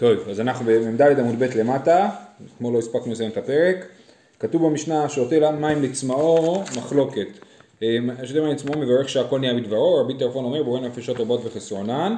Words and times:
טוב, 0.00 0.28
אז 0.30 0.40
אנחנו 0.40 0.66
במ"ד 0.66 1.18
עמוד 1.18 1.38
ב' 1.38 1.42
למטה, 1.42 2.08
אתמול 2.56 2.72
לא 2.74 2.78
הספקנו 2.78 3.12
לסיים 3.12 3.30
את 3.30 3.36
הפרק. 3.36 3.76
כתוב 4.38 4.66
במשנה 4.66 5.08
שותה 5.08 5.50
מים 5.50 5.82
לצמאו 5.82 6.62
מחלוקת. 6.76 7.26
אה, 7.82 7.98
שותה 8.24 8.40
מים 8.40 8.50
לצמאו 8.50 8.78
מברך 8.78 9.08
שהכל 9.08 9.38
נהיה 9.38 9.54
בדברו, 9.54 9.96
רבי 10.00 10.14
טרפון 10.14 10.44
אומר 10.44 10.62
בורא 10.62 10.80
נפשות 10.80 11.20
רבות 11.20 11.40
וחסרונן. 11.44 12.16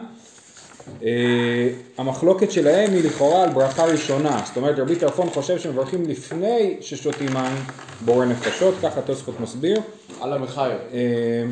אה, 1.02 1.68
המחלוקת 1.98 2.52
שלהם 2.52 2.92
היא 2.92 3.04
לכאורה 3.04 3.42
על 3.42 3.50
ברכה 3.50 3.84
ראשונה, 3.84 4.42
זאת 4.46 4.56
אומרת 4.56 4.78
רבי 4.78 4.96
טרפון 4.96 5.30
חושב 5.30 5.58
שמברכים 5.58 6.08
לפני 6.08 6.76
ששותים 6.80 7.28
מים 7.32 7.56
בורא 8.04 8.24
נפשות, 8.24 8.74
ככה 8.82 9.00
תוספות 9.02 9.40
מסביר. 9.40 9.80
על 10.20 10.32
המחייב. 10.32 10.78
אה, 10.92 11.44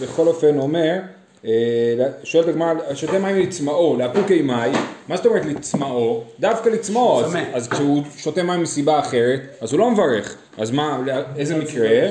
בכל 0.00 0.26
אופן 0.26 0.58
אומר, 0.58 0.98
שואלת 2.24 2.48
הגמרא, 2.48 2.74
שותה 2.94 3.18
מים 3.18 3.36
לצמאו, 3.36 3.96
לאפוקי 3.96 4.42
מים, 4.42 4.72
מה 5.08 5.16
זאת 5.16 5.26
אומרת 5.26 5.46
לצמאו? 5.46 6.22
דווקא 6.40 6.68
לצמאו, 6.68 7.24
אז, 7.24 7.36
אז 7.52 7.68
כשהוא 7.68 8.02
שותה 8.16 8.42
מים 8.42 8.62
מסיבה 8.62 8.98
אחרת, 8.98 9.40
אז 9.60 9.72
הוא 9.72 9.80
לא 9.80 9.90
מברך, 9.90 10.36
אז 10.58 10.70
מה, 10.70 11.00
איזה 11.36 11.56
מקרה? 11.56 12.10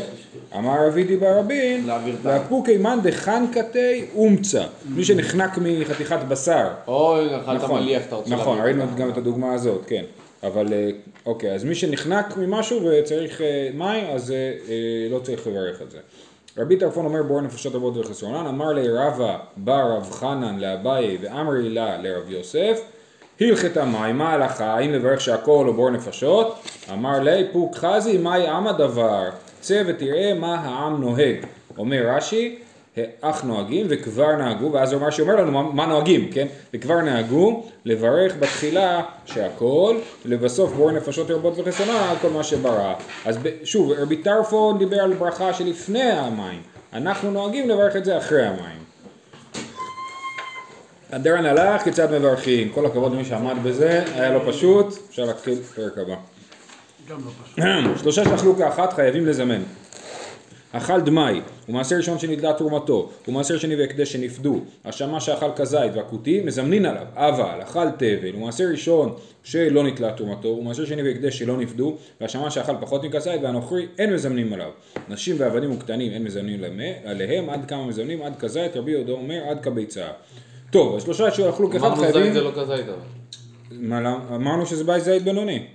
אמר 0.58 0.88
רבידי 0.88 1.18
ברבין, 1.18 1.88
להעביר 1.88 2.16
טעם. 2.24 2.32
לאפוקי 2.32 2.78
מן 2.78 3.00
דחנקתי 3.04 4.06
אומצה, 4.16 4.64
מי 4.90 5.04
שנחנק 5.04 5.58
מחתיכת 5.58 6.20
בשר, 6.28 6.68
אוי, 6.88 7.36
אכלת 7.36 7.64
נכון, 7.64 7.84
מליח, 7.84 8.02
אתה 8.08 8.16
רוצה 8.16 8.30
נכון, 8.30 8.62
ראינו. 8.62 8.84
גם 8.98 9.10
את 9.10 9.18
הדוגמה 9.18 9.54
הזאת, 9.54 9.86
כן. 9.88 10.04
אבל 10.44 10.74
אה, 10.74 10.90
אוקיי, 11.26 11.52
אז 11.52 11.64
מי 11.64 11.76
שנחנק 11.76 12.38
ממשהו 12.38 12.82
וצריך 12.86 13.42
אה, 13.42 13.70
מים, 13.74 14.06
אז 14.10 14.32
אה, 14.32 14.38
אה, 14.70 15.08
לא 15.12 15.20
צריך 15.20 15.48
לברך 15.48 15.82
את 15.82 15.92
זה. 15.92 15.98
רבי 16.58 16.78
טרפון 16.78 17.06
אומר 17.06 17.24
בור 17.24 17.42
נפשות 17.42 17.76
רבות 17.76 17.98
וחסרונן, 17.98 18.48
אמר 18.48 18.74
לי 18.74 18.90
רבא 18.90 19.38
בר 19.58 19.92
רב 19.96 20.12
חנן 20.12 20.60
לאביי 20.60 21.18
ואמרי 21.22 21.70
לה 21.70 21.98
לרב 21.98 22.32
יוסף, 22.32 22.82
הלכת 23.42 23.78
מים, 23.78 24.18
מה 24.18 24.30
ההלכה, 24.30 24.66
האם 24.66 24.94
לברך 24.94 25.22
שהכל 25.22 25.66
או 25.68 25.74
בור 25.74 25.90
נפשות? 25.90 26.56
אמר 26.94 27.20
לי 27.20 27.48
פוק 27.52 27.76
חזי, 27.76 28.18
מהי 28.18 28.48
עם 28.48 28.68
הדבר? 28.68 29.24
צא 29.60 29.84
ותראה 29.88 30.34
מה 30.34 30.56
העם 30.56 31.02
נוהג. 31.02 31.36
אומר 31.78 32.04
רש"י, 32.16 32.60
אך 33.22 33.44
נוהגים 33.44 33.88
וכבר 33.90 34.36
נהגו, 34.36 34.72
ואז 34.72 34.94
הוא 34.94 35.02
אמר 35.02 35.10
שאומר 35.10 35.36
לנו 35.36 35.52
מה, 35.52 35.64
מה 35.74 35.86
נוהגים, 35.86 36.32
כן? 36.32 36.48
וכבר 36.74 37.02
נהגו 37.02 37.64
לברך 37.86 38.34
בתחילה 38.40 39.02
שהכל, 39.26 39.98
ולבסוף 40.26 40.74
בור 40.74 40.92
נפשות 40.92 41.32
רבות 41.32 41.54
וחסרונה 41.58 42.10
על 42.10 42.18
כל 42.22 42.30
מה 42.30 42.44
שברא. 42.44 42.94
אז 43.26 43.40
שוב, 43.64 43.92
רבי 43.92 44.18
טרפון 44.18 44.78
דיבר 44.78 45.00
על 45.00 45.14
ברכה 45.14 45.54
שלפני 45.54 46.12
המים, 46.12 46.62
אנחנו 46.94 47.32
נוהגים 47.32 47.70
לברך 47.70 47.96
את 47.96 48.06
זה 48.06 48.18
אחרי 48.18 48.46
המים. 48.46 48.88
הדרן 51.12 51.46
הלך, 51.46 51.82
כיצד 51.82 52.12
מברכים? 52.12 52.70
כל 52.70 52.86
הכבוד 52.86 53.14
למי 53.14 53.26
שעמד 53.26 53.64
בזה, 53.64 54.04
היה 54.16 54.34
לא 54.34 54.40
פשוט, 54.48 54.98
אפשר 55.10 55.26
להתחיל 55.26 55.56
פרק 55.56 55.98
הבא. 55.98 56.16
גם 57.10 57.18
לא 57.26 57.32
פשוט. 57.44 58.00
שלושה 58.02 58.24
שאכלו 58.26 58.56
כאחת 58.56 58.94
חייבים 58.94 59.26
לזמן. 59.26 59.62
אכל 60.78 61.02
דמאי, 61.02 61.42
ומעשר 61.70 61.96
ראשון 61.96 62.20
שנדלה 62.20 62.54
תרומתו, 62.54 63.10
ומעשר 63.28 63.58
שני 63.58 63.76
והקדש 63.76 64.14
שנפדו, 64.14 64.60
השמה 64.86 65.22
שאכל 65.22 65.50
כזית 65.56 65.92
והכותי, 65.96 66.42
מזמנין 66.46 66.86
עליו, 66.86 67.06
אבל 67.16 67.62
אכל 67.62 67.90
תבל, 67.98 68.36
ומעשר 68.36 68.64
ראשון 68.72 69.16
שלא 69.44 69.84
נתלה 69.84 70.12
תרומתו, 70.12 70.48
ומעשר 70.48 70.86
שני 70.86 71.04
והקדש 71.04 71.40
שלא 71.40 71.58
נפדו, 71.58 71.96
והשמה 72.22 72.52
שאכל 72.52 72.74
פחות 72.80 73.04
מכזית 73.04 73.42
והנוכרי, 73.42 73.88
אין 73.98 74.14
מזמנים 74.14 74.54
עליו. 74.54 74.72
נשים 75.10 75.36
ועבדים 75.40 75.72
וקטנים 75.72 76.12
אין 76.12 76.24
מזמנים 76.24 76.64
עליהם, 77.06 77.50
עד 77.50 77.66
כמה 77.68 77.86
מזמנים, 77.86 78.22
עד 78.22 78.34
כזית, 78.40 78.78
רבי 78.78 78.92
יהודה 78.92 79.12
אומר, 79.12 79.44
עד 79.50 79.64
כביצה. 79.64 80.08
טוב, 80.72 80.96
אז 80.96 81.04
שלושה 81.04 81.32
שאכלו 81.32 81.72
כאחד 81.72 81.86
אמרנו 81.86 82.02
חייבים... 82.02 82.24
זית 82.24 82.34
זה 82.34 82.42
לא 82.42 82.52
כזית 82.56 82.86
אבל. 82.86 82.98
למה? 83.72 84.20
אמרנו 84.36 84.66
שזה 84.66 84.84
בית 84.84 85.04
זית 85.04 85.24
בינוני. 85.24 85.66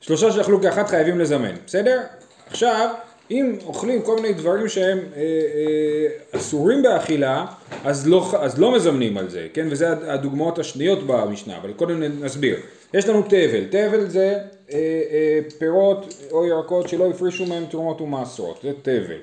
שלושה 0.00 0.32
שאכלו 0.32 0.62
כאחת 0.62 0.88
חייבים 0.88 1.18
לזמן, 1.18 1.52
בסדר? 1.66 2.00
עכשיו, 2.46 2.90
אם 3.30 3.56
אוכלים 3.66 4.02
כל 4.02 4.16
מיני 4.16 4.32
דברים 4.32 4.68
שהם 4.68 4.98
אה, 4.98 5.20
אה, 5.22 6.38
אסורים 6.40 6.82
באכילה, 6.82 7.46
אז 7.84 8.08
לא, 8.08 8.30
אז 8.40 8.60
לא 8.60 8.74
מזמנים 8.76 9.18
על 9.18 9.28
זה, 9.30 9.46
כן? 9.54 9.66
וזה 9.70 9.90
הד- 9.92 10.04
הדוגמאות 10.04 10.58
השניות 10.58 10.98
במשנה, 11.06 11.56
אבל 11.56 11.72
קודם 11.72 12.02
נסביר. 12.02 12.56
יש 12.94 13.08
לנו 13.08 13.22
תבל, 13.22 13.64
תבל 13.70 14.08
זה 14.08 14.38
אה, 14.72 14.78
אה, 15.10 15.40
פירות 15.58 16.14
או 16.30 16.46
ירקות 16.46 16.88
שלא 16.88 17.10
הפרישו 17.10 17.46
מהם 17.46 17.64
תרומות 17.70 18.00
ומעשרות, 18.00 18.60
זה 18.62 18.72
תבל. 18.82 19.16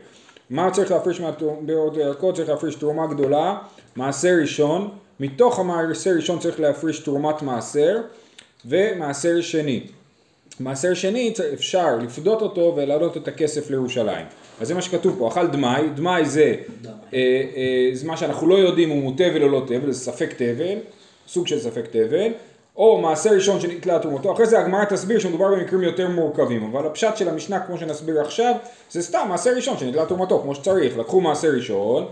מה 0.50 0.72
צריך 0.72 0.92
להפריש 0.92 1.22
מהפירות 1.22 1.98
וירקות? 1.98 2.36
צריך 2.36 2.50
להפריש 2.50 2.76
תרומה 2.76 3.08
גדולה, 3.08 3.58
מעשר 3.96 4.36
ראשון, 4.42 4.90
מתוך 5.20 5.60
המעשר 5.60 6.12
ראשון 6.16 6.40
צריך 6.40 6.60
להפריש 6.60 7.00
תרומת 7.00 7.42
מעשר 7.42 7.98
ומעשר 8.66 9.42
שני. 9.42 9.84
מעשר 10.60 10.94
שני 10.94 11.34
אפשר 11.54 11.98
לפדות 11.98 12.42
אותו 12.42 12.74
ולהעלות 12.78 13.18
את 13.18 13.28
הכסף 13.28 13.70
לירושלים. 13.70 14.26
אז 14.62 14.68
זה 14.68 14.74
מה 14.74 14.82
שכתוב 14.82 15.16
פה, 15.20 15.28
אכל 15.28 15.48
דמאי, 15.48 15.90
דמאי 15.96 16.26
זה, 16.26 16.56
אה, 16.86 16.94
אה, 17.14 17.90
זה 17.94 18.08
מה 18.08 18.18
שאנחנו 18.18 18.48
לא 18.48 18.56
יודעים 18.56 18.92
אם 18.92 19.02
הוא 19.02 19.14
תבל 19.18 19.44
או 19.44 19.48
לא 19.48 19.62
תבל, 19.68 19.92
זה 19.92 20.00
ספק 20.00 20.34
תבל, 20.38 20.78
סוג 21.28 21.48
של 21.48 21.60
ספק 21.60 21.86
תבל, 21.92 22.32
או 22.78 22.98
מעשר 23.02 23.30
ראשון 23.30 23.60
שנתלה 23.60 24.00
תרומתו, 24.00 24.34
אחרי 24.34 24.46
זה 24.46 24.60
הגמרא 24.60 24.86
תסביר 24.86 25.20
שמדובר 25.20 25.56
במקרים 25.56 25.84
יותר 25.84 26.10
מורכבים, 26.10 26.64
אבל 26.64 26.88
הפשט 26.88 27.18
של 27.18 27.30
המשנה 27.30 27.60
כמו 27.60 27.78
שנסביר 27.78 28.22
עכשיו, 28.22 28.56
זה 28.92 29.02
סתם 29.02 29.26
מעשר 29.30 29.56
ראשון 29.56 29.78
שנתלה 29.78 30.06
תרומתו, 30.06 30.40
כמו 30.40 30.56
שצריך, 30.56 30.98
לקחו 30.98 31.22
מעשר 31.22 31.48
ראשון, 31.48 32.06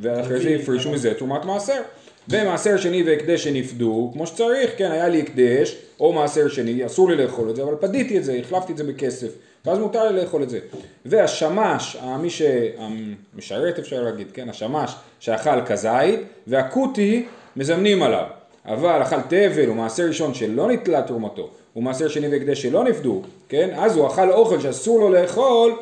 ואחרי 0.00 0.40
זה 0.40 0.48
הפרישו 0.48 0.90
מזה 0.90 1.14
תרומת 1.14 1.44
מעשר. 1.44 1.82
ומעשר 2.28 2.76
שני 2.76 3.02
והקדש 3.02 3.44
שנפדו, 3.44 4.10
כמו 4.12 4.26
שצריך, 4.26 4.70
כן, 4.76 4.90
היה 4.90 5.08
לי 5.08 5.20
הקדש, 5.20 5.76
או 6.00 6.12
מעשר 6.12 6.48
שני, 6.48 6.86
אסור 6.86 7.10
לי 7.10 7.16
לאכול 7.16 7.50
את 7.50 7.56
זה, 7.56 7.62
אבל 7.62 7.74
פדיתי 7.80 8.18
את 8.18 8.24
זה, 8.24 8.32
החלפתי 8.32 8.72
את 8.72 8.76
זה 8.76 8.84
בכסף, 8.84 9.28
ואז 9.66 9.78
מותר 9.78 10.10
לי 10.10 10.20
לאכול 10.20 10.42
את 10.42 10.50
זה. 10.50 10.58
והשמש, 11.06 11.96
מי 12.20 12.28
שמשרת 12.30 13.78
אפשר 13.78 14.02
להגיד, 14.02 14.26
כן, 14.32 14.48
השמש 14.48 14.94
שאכל 15.20 15.64
כזית, 15.66 16.20
והכותי 16.46 17.26
מזמנים 17.56 18.02
עליו. 18.02 18.24
אבל 18.66 19.02
אכל 19.02 19.20
תבל 19.20 19.70
ומעשר 19.70 20.02
ראשון 20.02 20.34
שלא 20.34 20.68
נתלה 20.68 21.02
תרומתו, 21.02 21.50
ומעשר 21.76 22.08
שני 22.08 22.28
והקדש 22.28 22.62
שלא 22.62 22.84
נפדו, 22.84 23.22
כן, 23.48 23.70
אז 23.76 23.96
הוא 23.96 24.06
אכל 24.06 24.30
אוכל 24.30 24.60
שאסור 24.60 25.00
לו 25.00 25.10
לאכול, 25.10 25.72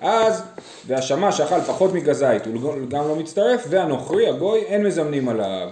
אז, 0.00 0.42
והשמש 0.86 1.36
שאכל 1.36 1.60
פחות 1.60 1.92
מכזית 1.94 2.46
הוא 2.46 2.54
גם 2.88 3.08
לא 3.08 3.16
מצטרף, 3.16 3.64
והנוכרי, 3.68 4.28
הגוי, 4.28 4.60
אין 4.60 4.86
מזמנים 4.86 5.28
עליו. 5.28 5.68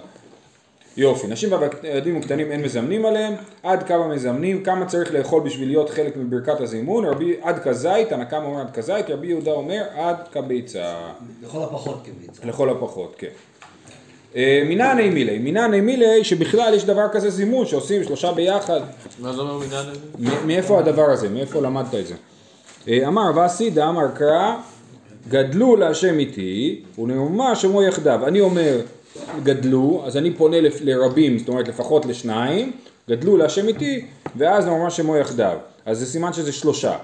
יופי, 0.96 1.26
נשים 1.26 1.50
והילדים 1.82 2.16
הקטנים 2.16 2.52
אין 2.52 2.62
מזמנים 2.62 3.06
עליהם, 3.06 3.34
עד 3.62 3.82
כמה 3.82 4.08
מזמנים, 4.08 4.64
כמה 4.64 4.86
צריך 4.86 5.14
לאכול 5.14 5.42
בשביל 5.42 5.68
להיות 5.68 5.90
חלק 5.90 6.16
מברכת 6.16 6.60
הזימון, 6.60 7.04
רבי 7.04 7.36
עד 7.42 7.58
כזית, 7.58 8.12
הנקם 8.12 8.42
אומר 8.44 8.60
עד 8.60 8.70
כזית, 8.70 9.10
רבי 9.10 9.26
יהודה 9.26 9.50
אומר 9.50 9.82
עד 9.94 10.16
כביצה, 10.32 10.94
לכל 11.42 11.62
הפחות 11.62 12.02
כביצה. 12.04 12.46
לכל 12.46 12.70
הפחות, 12.70 13.14
כן. 13.18 13.26
אה, 14.36 14.62
מינני 14.66 15.10
מילי, 15.10 15.38
מינני 15.38 15.80
מילי 15.80 16.24
שבכלל 16.24 16.74
יש 16.74 16.84
דבר 16.84 17.08
כזה 17.12 17.30
זימון 17.30 17.66
שעושים 17.66 18.04
שלושה 18.04 18.32
ביחד, 18.32 18.80
מה 19.18 19.32
זה 19.32 19.40
אומר 19.40 19.58
מניין? 19.66 19.86
מ- 20.18 20.46
מאיפה 20.46 20.78
הדבר 20.78 21.10
הזה? 21.10 21.28
מאיפה 21.28 21.60
למדת 21.60 21.94
את 21.94 22.06
זה? 22.06 22.14
אה, 22.88 23.08
אמר 23.08 23.30
ואסי 23.34 23.70
דאמר 23.70 24.08
קרא 24.14 24.56
גדלו 25.28 25.76
להשם 25.76 26.18
איתי 26.18 26.82
ונאמר 26.98 27.54
שמו 27.54 27.82
יחדיו. 27.82 28.26
אני 28.26 28.40
אומר 28.40 28.80
גדלו, 29.42 30.02
אז 30.06 30.16
אני 30.16 30.34
פונה 30.34 30.56
לרבים, 30.80 31.38
זאת 31.38 31.48
אומרת 31.48 31.68
לפחות 31.68 32.06
לשניים, 32.06 32.72
גדלו 33.10 33.36
להשם 33.36 33.68
איתי, 33.68 34.04
ואז 34.36 34.66
נאמר 34.66 34.88
שמו 34.88 35.16
יחדיו. 35.16 35.58
אז 35.86 35.98
זה 35.98 36.06
סימן 36.06 36.32
שזה 36.32 36.52
שלושה. 36.52 36.96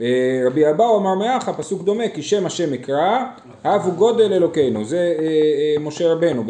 אה, 0.00 0.42
רבי 0.46 0.70
אבאו 0.70 0.98
אמר 0.98 1.14
מאחה, 1.14 1.52
פסוק 1.52 1.82
דומה, 1.82 2.08
כי 2.08 2.22
שם 2.22 2.46
השם 2.46 2.72
אקרא, 2.72 3.24
הבו 3.64 3.92
גודל 3.92 4.32
אלוקינו. 4.32 4.84
זה 4.84 5.14
אה, 5.18 5.80
משה 5.80 6.12
רבנו 6.12 6.44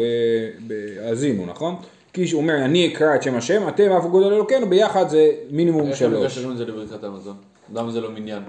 בהאזינו, 0.67 1.45
נכון? 1.45 1.75
כי 2.13 2.31
הוא 2.31 2.41
אומר, 2.41 2.55
אני 2.55 2.93
אקרא 2.93 3.15
את 3.15 3.23
שם 3.23 3.35
השם, 3.35 3.67
אתם 3.67 3.91
הבו 3.91 4.09
גודל 4.09 4.33
אלוקינו, 4.33 4.69
ביחד 4.69 5.09
זה 5.09 5.31
מינימום 5.51 5.81
איך 5.81 6.01
הם 6.01 6.09
שלוש. 6.09 6.25
מקשרים 6.25 6.51
את 6.51 6.57
זה 6.57 6.65
לברכת 6.65 7.03
המזון? 7.03 7.35
למה 7.73 7.91
זה 7.91 8.01
לא 8.01 8.11
מניין? 8.11 8.43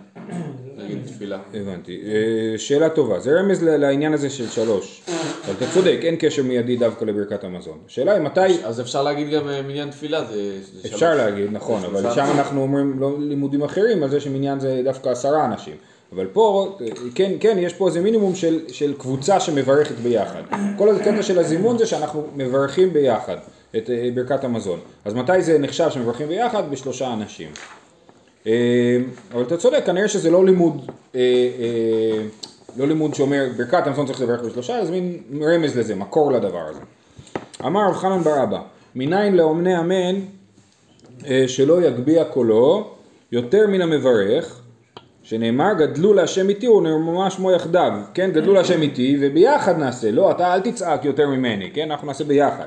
נגיד 0.76 0.98
תפילה. 1.06 1.38
הבנתי. 1.54 2.00
אה, 2.06 2.58
שאלה 2.58 2.88
טובה. 2.88 3.20
זה 3.20 3.40
רמז 3.40 3.62
לעניין 3.62 4.14
הזה 4.14 4.30
של 4.30 4.48
שלוש. 4.48 5.02
אבל 5.44 5.54
אתה 5.58 5.64
צודק, 5.74 5.98
אין 6.02 6.16
קשר 6.18 6.42
מיידי 6.42 6.76
דווקא 6.76 7.04
לברכת 7.04 7.44
המזון. 7.44 7.78
השאלה 7.86 8.12
היא 8.12 8.20
מתי... 8.20 8.64
אז 8.64 8.80
אפשר 8.80 9.02
להגיד 9.02 9.30
גם 9.30 9.48
אה, 9.48 9.62
מניין 9.62 9.90
תפילה, 9.90 10.24
זה... 10.24 10.60
זה 10.72 10.88
אפשר 10.88 10.98
שלוש. 10.98 11.16
להגיד, 11.16 11.52
נכון, 11.52 11.84
אבל. 11.84 12.14
שם 12.14 12.26
אנחנו 12.34 12.62
אומרים 12.62 12.98
לא 12.98 13.16
לימודים 13.18 13.62
אחרים 13.62 14.02
על 14.02 14.10
זה 14.10 14.20
שמניין 14.20 14.60
זה 14.60 14.80
דווקא 14.84 15.08
עשרה 15.08 15.44
אנשים. 15.44 15.74
אבל 16.12 16.26
פה, 16.26 16.76
אה, 16.80 16.86
כן, 17.14 17.32
כן, 17.40 17.56
יש 17.60 17.74
פה 17.74 17.88
איזה 17.88 18.00
מינימום 18.00 18.34
של, 18.34 18.60
של 18.68 18.94
קבוצה 18.98 19.40
שמברכת 19.40 19.94
ביחד. 19.94 20.42
כל 20.78 20.96
הקטע 20.96 21.22
של 21.22 21.38
הזימון 21.38 21.78
זה 21.78 21.86
שאנחנו 21.86 22.26
מברכים 22.36 22.92
ביחד 22.92 23.36
את 23.76 23.90
ברכת 24.14 24.44
המזון. 24.44 24.80
אז 25.04 25.14
מתי 25.14 25.42
זה 25.42 25.58
נחשב 25.58 25.90
שמברכים 25.90 26.28
ביחד? 26.28 26.70
בשלושה 26.70 27.12
אנשים. 27.12 27.48
אה, 28.46 28.96
אבל 29.32 29.42
אתה 29.42 29.56
צודק, 29.56 29.82
כנראה 29.86 30.08
שזה 30.08 30.30
לא 30.30 30.44
לימוד, 30.44 30.90
אה, 31.14 31.20
אה, 31.20 32.22
לא 32.76 32.86
לימוד 32.86 33.14
שאומר 33.14 33.46
ברכת 33.56 33.86
המזון 33.86 34.06
צריך 34.06 34.20
לברך 34.20 34.40
בשלושה, 34.40 34.84
זה 34.84 34.90
מין 34.90 35.22
רמז 35.42 35.78
לזה, 35.78 35.94
מקור 35.94 36.32
לדבר 36.32 36.66
הזה. 36.68 36.80
אמר 37.66 37.88
רב 37.88 37.94
חנן 37.94 38.20
בר 38.20 38.42
אבא, 38.42 38.60
מניין 38.94 39.36
לאומני 39.36 39.78
אמן 39.78 40.20
שלא 41.46 41.82
יגביה 41.82 42.24
קולו 42.24 42.90
יותר 43.32 43.66
מן 43.66 43.80
המברך, 43.80 44.60
שנאמר 45.22 45.72
גדלו 45.78 46.14
להשם 46.14 46.48
איתי 46.48 46.68
ונאמר 46.68 47.28
שמו 47.28 47.52
יחדיו, 47.52 47.92
כן 48.14 48.30
גדלו 48.32 48.52
להשם 48.52 48.82
איתי 48.82 49.18
וביחד 49.20 49.78
נעשה, 49.78 50.10
לא 50.10 50.30
אתה 50.30 50.54
אל 50.54 50.60
תצעק 50.60 51.04
יותר 51.04 51.28
ממני, 51.28 51.70
כן 51.74 51.90
אנחנו 51.90 52.06
נעשה 52.06 52.24
ביחד. 52.24 52.66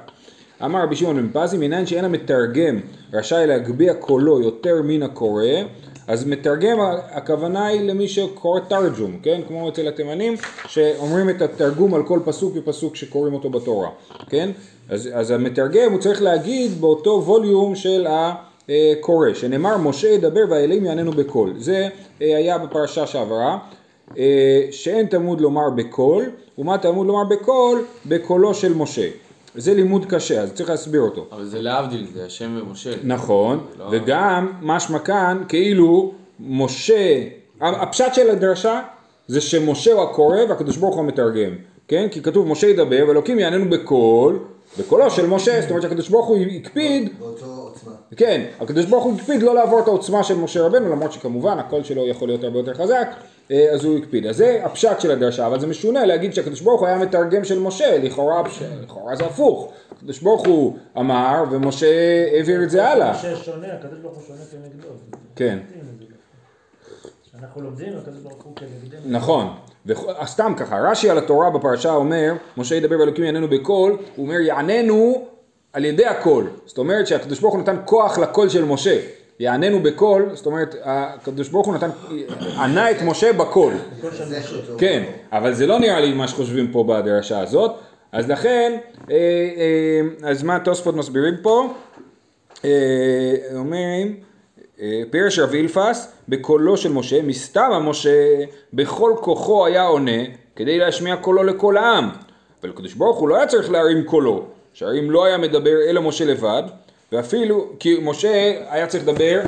אמר 0.65 0.83
רבי 0.83 0.95
שמעון 0.95 1.31
בן 1.31 1.41
פזי 1.41 1.57
מניין 1.57 1.85
שאין 1.85 2.05
המתרגם 2.05 2.79
רשאי 3.13 3.47
להגביה 3.47 3.93
קולו 3.93 4.41
יותר 4.41 4.81
מן 4.83 5.03
הקורא 5.03 5.43
אז 6.07 6.27
מתרגם 6.27 6.77
הכוונה 7.11 7.65
היא 7.65 7.81
למי 7.81 8.07
שקורא 8.07 8.59
תרג'ום, 8.59 9.19
כן? 9.23 9.41
כמו 9.47 9.69
אצל 9.69 9.87
התימנים 9.87 10.33
שאומרים 10.67 11.29
את 11.29 11.41
התרגום 11.41 11.93
על 11.93 12.03
כל 12.03 12.19
פסוק 12.25 12.53
ופסוק 12.55 12.95
שקוראים 12.95 13.33
אותו 13.33 13.49
בתורה, 13.49 13.89
כן? 14.29 14.49
אז, 14.89 15.09
אז 15.13 15.31
המתרגם 15.31 15.91
הוא 15.91 15.99
צריך 15.99 16.21
להגיד 16.21 16.81
באותו 16.81 17.23
ווליום 17.25 17.75
של 17.75 18.07
הקורא, 18.09 19.33
שנאמר 19.33 19.77
משה 19.77 20.07
ידבר 20.07 20.41
והאלים 20.49 20.85
יעננו 20.85 21.11
בקול, 21.11 21.53
זה 21.57 21.87
אה, 22.21 22.37
היה 22.37 22.57
בפרשה 22.57 23.07
שעברה, 23.07 23.57
אה, 24.17 24.67
שאין 24.71 25.05
תלמוד 25.05 25.41
לומר 25.41 25.69
בקול, 25.69 26.25
ומה 26.57 26.77
תלמוד 26.77 27.07
לומר 27.07 27.23
בקול? 27.23 27.85
בקולו 28.05 28.53
של 28.53 28.73
משה. 28.73 29.09
זה 29.55 29.73
לימוד 29.73 30.05
קשה, 30.05 30.41
אז 30.41 30.53
צריך 30.53 30.69
להסביר 30.69 31.01
אותו. 31.01 31.27
אבל 31.31 31.45
זה 31.45 31.61
להבדיל, 31.61 32.07
זה 32.13 32.25
השם 32.25 32.59
ומשה. 32.61 32.93
נכון, 33.03 33.65
לא. 33.79 33.85
וגם 33.91 34.51
משמע 34.61 34.99
כאן 34.99 35.43
כאילו 35.47 36.13
משה, 36.39 37.23
הפשט 37.61 38.13
של 38.13 38.29
הדרשה 38.29 38.81
זה 39.27 39.41
שמשה 39.41 39.93
הוא 39.93 40.03
הקורא 40.03 40.37
והקדוש 40.49 40.77
ברוך 40.77 40.95
הוא 40.95 41.03
המתרגם, 41.03 41.51
כן? 41.87 42.07
כי 42.11 42.21
כתוב 42.21 42.47
משה 42.47 42.67
ידבר 42.67 43.05
ואלוקים 43.07 43.39
יעננו 43.39 43.69
בקול, 43.69 44.39
בקולו 44.77 45.11
של 45.11 45.27
משה, 45.27 45.61
זאת 45.61 45.69
אומרת 45.69 45.83
שהקדוש 45.83 46.09
ברוך 46.09 46.27
הוא 46.27 46.37
הקפיד, 46.37 47.09
באותו 47.19 47.45
עוצמה. 47.45 47.91
כן, 48.15 48.45
הקדוש 48.59 48.85
ברוך 48.85 49.03
הוא 49.03 49.15
הקפיד 49.15 49.43
לא 49.43 49.55
לעבור 49.55 49.79
את 49.79 49.87
העוצמה 49.87 50.23
של 50.23 50.37
משה 50.37 50.61
רבנו, 50.61 50.89
למרות 50.89 51.11
שכמובן 51.11 51.59
הקול 51.59 51.83
שלו 51.83 52.07
יכול 52.07 52.27
להיות 52.27 52.43
הרבה 52.43 52.59
יותר 52.59 52.73
חזק, 52.73 53.07
אה, 53.51 53.73
אז 53.73 53.85
הוא 53.85 53.97
הקפיד. 53.97 54.25
אז 54.25 54.37
זה 54.37 54.61
הפשט 54.63 54.99
של 54.99 55.11
הדרשה, 55.11 55.47
אבל 55.47 55.59
זה 55.59 55.67
משונה 55.67 56.05
להגיד 56.05 56.33
שהקדוש 56.33 56.61
ברוך 56.61 56.79
הוא 56.79 56.87
היה 56.87 56.97
מתרגם 56.97 57.43
של 57.43 57.59
משה, 57.59 57.97
לכאורה, 57.97 58.43
לכאורה 58.83 59.15
זה 59.15 59.25
הפוך. 59.25 59.71
הקדוש 59.97 60.19
ברוך 60.19 60.47
הוא 60.47 60.77
אמר 60.97 61.43
ומשה 61.51 62.25
העביר 62.33 62.63
את 62.63 62.69
זה 62.69 62.87
הלאה. 62.87 63.11
משה 63.11 63.35
שונה, 63.35 63.67
הקדוש 63.73 63.99
ברוך 63.99 64.15
הוא 64.15 64.23
שונה 64.27 64.39
כנגדו. 64.51 64.87
כן. 65.35 65.59
אנחנו 67.41 67.61
לומדים, 67.61 67.97
הקדוש 67.97 68.19
ברוך 68.21 68.43
הוא 68.43 68.55
כנגדנו. 68.55 69.01
נכון, 69.05 69.53
וסתם 69.85 70.53
ככה, 70.57 70.79
רש"י 70.79 71.09
על 71.09 71.17
התורה 71.17 71.49
בפרשה 71.49 71.93
אומר, 71.93 72.33
משה 72.57 72.75
ידבר 72.75 72.99
ואלוקים 72.99 73.23
יעננו 73.23 73.47
בקול, 73.47 73.97
הוא 74.15 74.25
אומר 74.25 74.39
יעננו 74.39 75.27
על 75.73 75.85
ידי 75.85 76.05
הקול, 76.05 76.49
זאת 76.65 76.77
אומרת 76.77 77.07
שהקדוש 77.07 77.39
ברוך 77.39 77.53
הוא 77.53 77.61
נתן 77.61 77.77
כוח 77.85 78.17
לקול 78.17 78.49
של 78.49 78.65
משה, 78.65 78.99
יעננו 79.39 79.83
בקול, 79.83 80.29
זאת 80.33 80.45
אומרת 80.45 80.75
הקדוש 80.83 81.49
ברוך 81.49 81.67
הוא 81.67 81.75
נתן, 81.75 81.89
ענה 82.57 82.91
את 82.91 83.01
משה 83.01 83.33
בקול, 83.33 83.73
כן, 84.77 85.03
אבל 85.31 85.53
זה 85.53 85.67
לא 85.67 85.79
נראה 85.79 85.99
לי 85.99 86.13
מה 86.13 86.27
שחושבים 86.27 86.71
פה 86.71 86.83
בדרשה 86.83 87.39
הזאת, 87.39 87.71
אז 88.11 88.29
לכן, 88.29 88.77
אה, 89.11 89.15
אה, 89.15 90.29
אז 90.29 90.43
מה 90.43 90.55
התוספות 90.55 90.95
מסבירים 90.95 91.35
פה? 91.41 91.73
אה, 92.65 93.35
אומרים, 93.55 94.15
פירש 95.09 95.39
רב 95.39 95.53
אילפס, 95.53 96.11
בקולו 96.29 96.77
של 96.77 96.91
משה, 96.91 97.21
מסתמה 97.21 97.79
משה 97.79 98.45
בכל 98.73 99.13
כוחו 99.21 99.65
היה 99.65 99.83
עונה 99.83 100.21
כדי 100.55 100.77
להשמיע 100.77 101.15
קולו 101.15 101.43
לכל 101.43 101.77
העם. 101.77 102.09
אבל 102.61 102.69
הקדוש 102.69 102.93
ברוך 102.93 103.17
הוא 103.17 103.29
לא 103.29 103.35
היה 103.35 103.47
צריך 103.47 103.71
להרים 103.71 104.03
קולו, 104.03 104.45
שהרי 104.73 104.99
אם 104.99 105.11
לא 105.11 105.25
היה 105.25 105.37
מדבר 105.37 105.81
אלא 105.89 106.01
משה 106.01 106.25
לבד, 106.25 106.63
ואפילו, 107.11 107.69
כי 107.79 107.99
משה 108.01 108.53
היה 108.69 108.87
צריך 108.87 109.03
לדבר, 109.03 109.41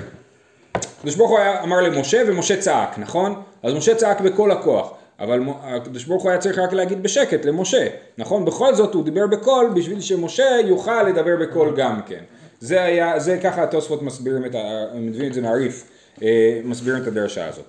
הקדוש 0.73 1.15
ברוך 1.15 1.29
הוא 1.29 1.39
היה, 1.39 1.63
אמר 1.63 1.81
למשה 1.81 2.23
ומשה 2.27 2.57
צעק, 2.57 2.99
נכון? 2.99 3.41
אז 3.63 3.73
משה 3.73 3.95
צעק 3.95 4.21
בכל 4.21 4.51
הכוח. 4.51 4.93
אבל 5.19 5.41
הקדוש 5.63 6.05
ברוך 6.05 6.23
הוא 6.23 6.31
היה 6.31 6.39
צריך 6.39 6.59
רק 6.59 6.73
להגיד 6.73 7.03
בשקט 7.03 7.45
למשה, 7.45 7.87
נכון? 8.17 8.45
בכל 8.45 8.75
זאת 8.75 8.93
הוא 8.93 9.03
דיבר 9.03 9.27
בקול 9.27 9.69
בשביל 9.75 10.01
שמשה 10.01 10.57
יוכל 10.65 11.03
לדבר 11.03 11.35
בקול 11.41 11.75
גם 11.75 12.01
כן. 12.05 12.23
זה 12.61 12.83
היה, 12.83 13.19
זה 13.19 13.37
ככה 13.43 13.63
התוספות 13.63 14.01
מסבירים 14.01 14.45
את 14.45 14.55
ה... 14.55 14.85
הם 14.93 15.07
מביאים 15.07 15.27
את 15.27 15.33
זה 15.33 15.41
מהריף, 15.41 15.89
אה, 16.21 16.61
מסבירים 16.63 17.01
את 17.01 17.07
הדרשה 17.07 17.47
הזאת. 17.47 17.65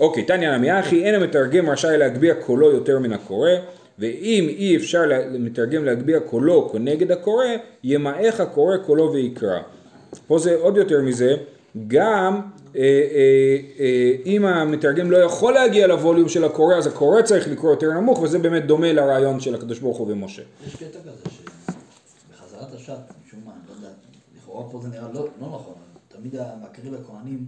אוקיי, 0.00 0.24
תניא 0.24 0.56
נמי 0.56 0.80
אחי, 0.80 1.04
אין 1.04 1.14
המתרגם 1.14 1.70
רשאי 1.70 1.98
להגביה 1.98 2.34
קולו 2.34 2.70
יותר 2.70 2.98
מן 2.98 3.12
הקורא, 3.12 3.50
ואם 3.98 4.46
אי 4.48 4.76
אפשר 4.76 5.02
למתרגם 5.06 5.84
להגביה 5.84 6.20
קולו 6.20 6.68
כנגד 6.72 7.12
הקורא, 7.12 7.44
ימעך 7.84 8.40
הקורא 8.40 8.76
קולו 8.76 9.12
ויקרא. 9.12 9.58
פה 10.26 10.38
זה 10.38 10.56
עוד 10.56 10.76
יותר 10.76 11.00
מזה, 11.00 11.36
גם 11.88 12.40
אה, 12.76 12.82
אה, 13.78 14.12
אם 14.26 14.44
המתרגם 14.44 15.10
לא 15.10 15.16
יכול 15.16 15.52
להגיע 15.52 15.86
לווליום 15.86 16.28
של 16.28 16.44
הקורא, 16.44 16.74
אז 16.74 16.86
הקורא 16.86 17.22
צריך 17.22 17.48
לקרוא 17.48 17.70
יותר 17.70 17.90
נמוך, 17.90 18.22
וזה 18.22 18.38
באמת 18.38 18.66
דומה 18.66 18.92
לרעיון 18.92 19.40
של 19.40 19.54
הקדוש 19.54 19.78
ברוך 19.78 19.98
הוא 19.98 20.12
ומשה. 20.12 20.42
יש 20.66 20.76
קטע 20.76 20.98
כזה 20.98 21.30
שבחזרת 21.30 22.74
השעת, 22.74 22.98
משום 23.26 23.40
מה, 23.44 23.52
אני 23.52 23.60
לא 23.68 23.74
יודע, 23.74 23.94
לכאורה 24.60 24.72
פה 24.72 24.80
זה 24.82 24.88
נראה 24.88 25.12
לא 25.12 25.28
לא 25.40 25.46
נכון, 25.46 25.74
תמיד 26.08 26.36
המקריב 26.36 26.94
לכהנים 26.94 27.46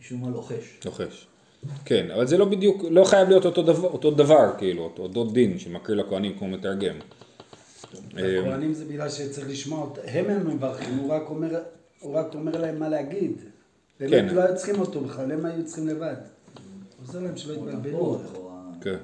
משום 0.00 0.20
מה 0.20 0.28
לוחש. 0.30 0.80
לוחש. 0.84 1.26
כן, 1.84 2.10
אבל 2.10 2.26
זה 2.26 2.38
לא 2.38 2.44
בדיוק, 2.44 2.84
לא 2.90 3.04
חייב 3.04 3.28
להיות 3.28 3.44
אותו 3.44 3.62
דבר, 3.62 3.88
אותו 3.88 4.10
דבר 4.10 4.52
כאילו, 4.58 4.82
אותו, 4.82 5.02
אותו 5.02 5.30
דין 5.30 5.58
שמקריא 5.58 5.96
לכהנים 5.96 6.38
כמו 6.38 6.48
מתרגם. 6.48 6.96
הכהנים 8.12 8.74
זה 8.74 8.84
בגלל 8.84 9.08
שצריך 9.08 9.48
לשמוע, 9.48 9.80
אותם. 9.80 10.00
הם 10.06 10.30
הם 10.30 10.46
מברכים, 10.56 10.98
הוא 10.98 11.12
רק 11.12 11.22
אומר, 11.30 11.60
הוא 12.00 12.14
רק 12.14 12.34
אומר 12.34 12.60
להם 12.60 12.78
מה 12.78 12.88
להגיד. 12.88 13.32
כן. 13.98 14.10
באמת 14.10 14.32
לא 14.32 14.42
היו 14.42 14.56
צריכים 14.56 14.80
אותו 14.80 15.00
בכלל, 15.00 15.32
הם 15.32 15.44
היו 15.44 15.66
צריכים 15.66 15.88
לבד. 15.88 16.16
עוזר 17.06 17.20
להם 17.20 17.36
שלא 17.36 17.54
יתבלבלו. 17.54 18.18
כן, 18.80 18.96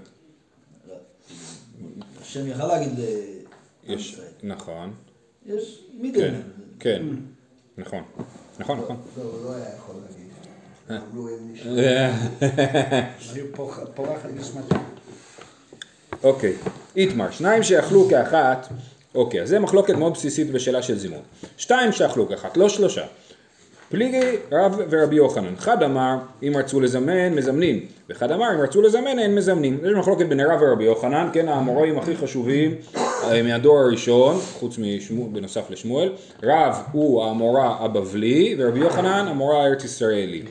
השם 2.20 2.46
יכל 2.46 2.66
להגיד 2.66 2.92
לעם 2.98 3.98
יש, 3.98 4.12
ישראל. 4.12 4.26
נכון, 4.42 4.92
יש 5.46 5.84
כן, 5.92 6.02
מידן. 6.02 6.40
כן, 6.80 7.02
נכון, 7.78 8.02
נכון, 8.58 8.78
נכון. 8.78 8.96
לא, 9.18 9.22
הוא 9.22 9.44
לא 9.44 9.54
היה 9.56 9.64
יכול 9.76 9.94
להגיד. 10.02 11.02
אמרו 11.12 11.28
הם 11.28 11.52
נשמע. 11.52 12.10
פוח- 13.56 13.80
פורחת. 13.94 14.28
אוקיי, 16.24 16.52
איתמר, 16.96 17.30
שניים 17.30 17.62
שיאכלו 17.62 18.08
כאחת, 18.10 18.68
אוקיי, 19.14 19.42
אז 19.42 19.48
זה 19.48 19.58
מחלוקת 19.58 19.94
מאוד 19.94 20.12
בסיסית 20.12 20.50
בשאלה 20.50 20.82
של 20.82 20.98
זימון. 20.98 21.20
שתיים 21.56 21.92
שאכלו 21.92 22.28
כאחת, 22.28 22.56
לא 22.56 22.68
שלושה. 22.68 23.04
פליגי 23.88 24.20
רב 24.52 24.80
ורבי 24.90 25.16
יוחנן, 25.16 25.54
אחד 25.54 25.82
אמר 25.82 26.16
אם 26.42 26.52
רצו 26.56 26.80
לזמן 26.80 27.34
מזמנים, 27.34 27.86
ואחד 28.08 28.32
אמר 28.32 28.54
אם 28.54 28.60
רצו 28.60 28.82
לזמן 28.82 29.18
אין 29.18 29.34
מזמנים. 29.34 29.78
יש 29.84 29.92
מחלוקת 29.92 30.26
בין 30.26 30.40
רב 30.40 30.62
ורבי 30.62 30.84
יוחנן, 30.84 31.28
כן 31.32 31.48
האמוראים 31.48 31.98
הכי 31.98 32.16
חשובים 32.16 32.74
אה, 32.96 33.09
מהדור 33.44 33.78
הראשון, 33.78 34.40
חוץ 34.52 34.78
משמואל, 34.78 35.28
בנוסף 35.32 35.70
לשמואל, 35.70 36.12
רב 36.42 36.74
הוא 36.92 37.24
האמורא 37.24 37.76
הבבלי 37.80 38.56
ורבי 38.58 38.80
יוחנן 38.80 39.26
המורא 39.28 39.56
הארץ 39.56 39.84
ישראלי. 39.84 40.42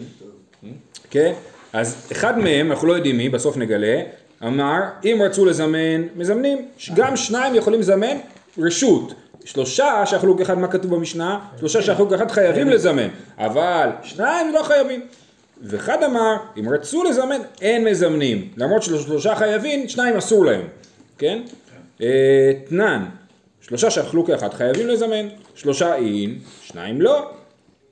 כן? 1.09 1.33
אז 1.73 1.95
אחד 2.11 2.39
מהם, 2.39 2.71
אנחנו 2.71 2.87
לא 2.87 2.93
יודעים 2.93 3.17
מי, 3.17 3.29
בסוף 3.29 3.57
נגלה, 3.57 4.01
אמר, 4.43 4.79
אם 5.03 5.21
רצו 5.25 5.45
לזמן, 5.45 6.07
מזמנים. 6.15 6.67
גם 6.95 7.17
שניים 7.17 7.55
יכולים 7.55 7.79
לזמן 7.79 8.17
רשות. 8.57 9.13
שלושה 9.45 10.05
שאכלו 10.05 10.37
כאחד, 10.37 10.57
מה 10.57 10.67
כתוב 10.67 10.95
במשנה? 10.95 11.39
שלושה 11.59 11.81
שאכלו 11.81 12.09
כאחד 12.09 12.31
חייבים 12.31 12.69
לזמן, 12.69 13.07
אבל 13.37 13.89
שניים 14.03 14.53
לא 14.53 14.63
חייבים. 14.63 15.01
ואחד 15.61 16.03
אמר, 16.03 16.35
אם 16.59 16.69
רצו 16.69 17.03
לזמן, 17.03 17.41
אין 17.61 17.85
מזמנים. 17.85 18.47
למרות 18.57 18.83
שלושה 18.83 19.35
חייבים, 19.35 19.89
שניים 19.89 20.17
אסור 20.17 20.45
להם. 20.45 20.61
כן? 21.17 21.41
אה, 22.01 22.51
תנן, 22.65 23.05
שלושה 23.61 23.91
שאכלו 23.91 24.25
כאחד 24.25 24.53
חייבים 24.53 24.87
לזמן, 24.87 25.27
שלושה 25.55 25.95
אין, 25.95 26.39
שניים 26.61 27.01
לא. 27.01 27.31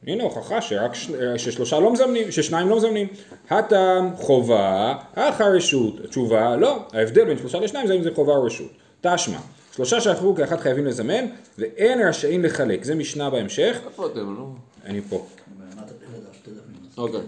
הנה 0.08 0.24
הוכחה 0.24 0.62
שרק 0.62 0.94
ש... 0.94 1.12
ששלושה 1.38 1.80
לא 1.80 1.94
מזמנים, 1.94 2.32
ששניים 2.32 2.70
לא 2.70 2.78
מזמנים. 2.78 3.08
הטעם 3.50 4.16
חובה, 4.16 4.96
אחר 5.16 5.56
רשות. 5.56 6.00
התשובה 6.06 6.56
לא, 6.56 6.80
ההבדל 6.94 7.26
בין 7.26 7.38
שלושה 7.38 7.60
לשניים 7.60 7.88
זה 7.88 7.94
אם 7.94 8.04
זה 8.04 8.10
חובה 8.16 8.34
או 8.34 8.44
רשות. 8.44 8.72
תשמע, 9.02 9.38
שלושה 9.76 10.02
שאכלו 10.02 10.36
כאחד 10.36 10.60
חייבים 10.60 10.86
לזמן 10.86 11.26
ואין 11.58 12.08
רשאים 12.08 12.44
לחלק. 12.44 12.84
זה 12.84 12.96
משנה 12.96 13.30
בהמשך, 13.30 13.80
איפה 13.86 14.08
אתם, 14.08 14.36
לא? 14.36 14.48
אני 14.86 15.02
פה. 15.02 15.26
אוקיי. 16.98 17.20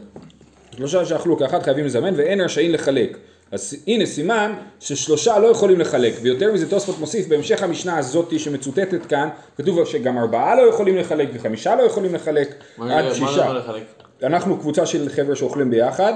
שלושה 0.75 1.05
שאכלו 1.05 1.37
כאחד 1.37 1.63
חייבים 1.63 1.85
לזמן 1.85 2.13
ואין 2.17 2.41
רשאים 2.41 2.71
לחלק. 2.71 3.17
אז 3.51 3.75
הנה 3.87 4.05
סימן 4.05 4.53
ששלושה 4.79 5.39
לא 5.39 5.47
יכולים 5.47 5.79
לחלק, 5.79 6.13
ויותר 6.21 6.53
מזה 6.53 6.69
תוספות 6.69 6.99
מוסיף 6.99 7.27
בהמשך 7.27 7.63
המשנה 7.63 7.97
הזאתי 7.97 8.39
שמצוטטת 8.39 9.05
כאן, 9.05 9.29
כתוב 9.57 9.85
שגם 9.85 10.17
ארבעה 10.17 10.55
לא 10.55 10.69
יכולים 10.69 10.97
לחלק 10.97 11.29
וחמישה 11.33 11.75
לא 11.75 11.83
יכולים 11.83 12.15
לחלק, 12.15 12.55
מה 12.77 12.99
עד 12.99 13.05
מה 13.05 13.15
שישה. 13.15 13.53
לחלק? 13.53 13.83
אנחנו 14.23 14.57
קבוצה 14.59 14.85
של 14.85 15.09
חבר'ה 15.09 15.35
שאוכלים 15.35 15.69
ביחד, 15.69 16.13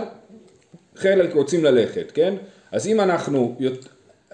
חלק 0.96 1.34
רוצים 1.34 1.64
ללכת, 1.64 2.12
כן? 2.14 2.36
אז 2.72 2.88
אם 2.88 3.02
אנחנו 3.02 3.56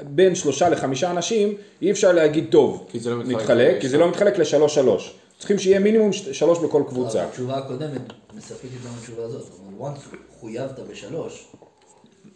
בין 0.01 0.35
שלושה 0.35 0.69
לחמישה 0.69 1.11
אנשים, 1.11 1.53
אי 1.81 1.91
אפשר 1.91 2.11
להגיד 2.11 2.47
טוב, 2.51 2.87
כי 2.91 2.99
זה 2.99 3.09
לא 3.09 3.17
מתחלק 3.17 3.35
מתחלק, 3.35 3.81
כי 3.81 3.89
זה 3.89 3.97
לא 3.97 4.09
מתחלק 4.09 4.37
לשלוש 4.37 4.75
שלוש. 4.75 5.15
צריכים 5.37 5.59
שיהיה 5.59 5.79
מינימום 5.79 6.13
שלוש 6.13 6.59
בכל 6.59 6.83
קבוצה. 6.87 7.23
התשובה 7.23 7.57
הקודמת 7.57 8.01
מספקת 8.33 8.69
גם 8.85 8.91
התשובה 8.99 9.23
הזאת. 9.23 9.41
זאת 9.41 9.59
אומרת, 9.79 9.97
once 9.97 10.15
חויבת 10.39 10.79
בשלוש, 10.91 11.51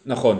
נכון. 0.06 0.38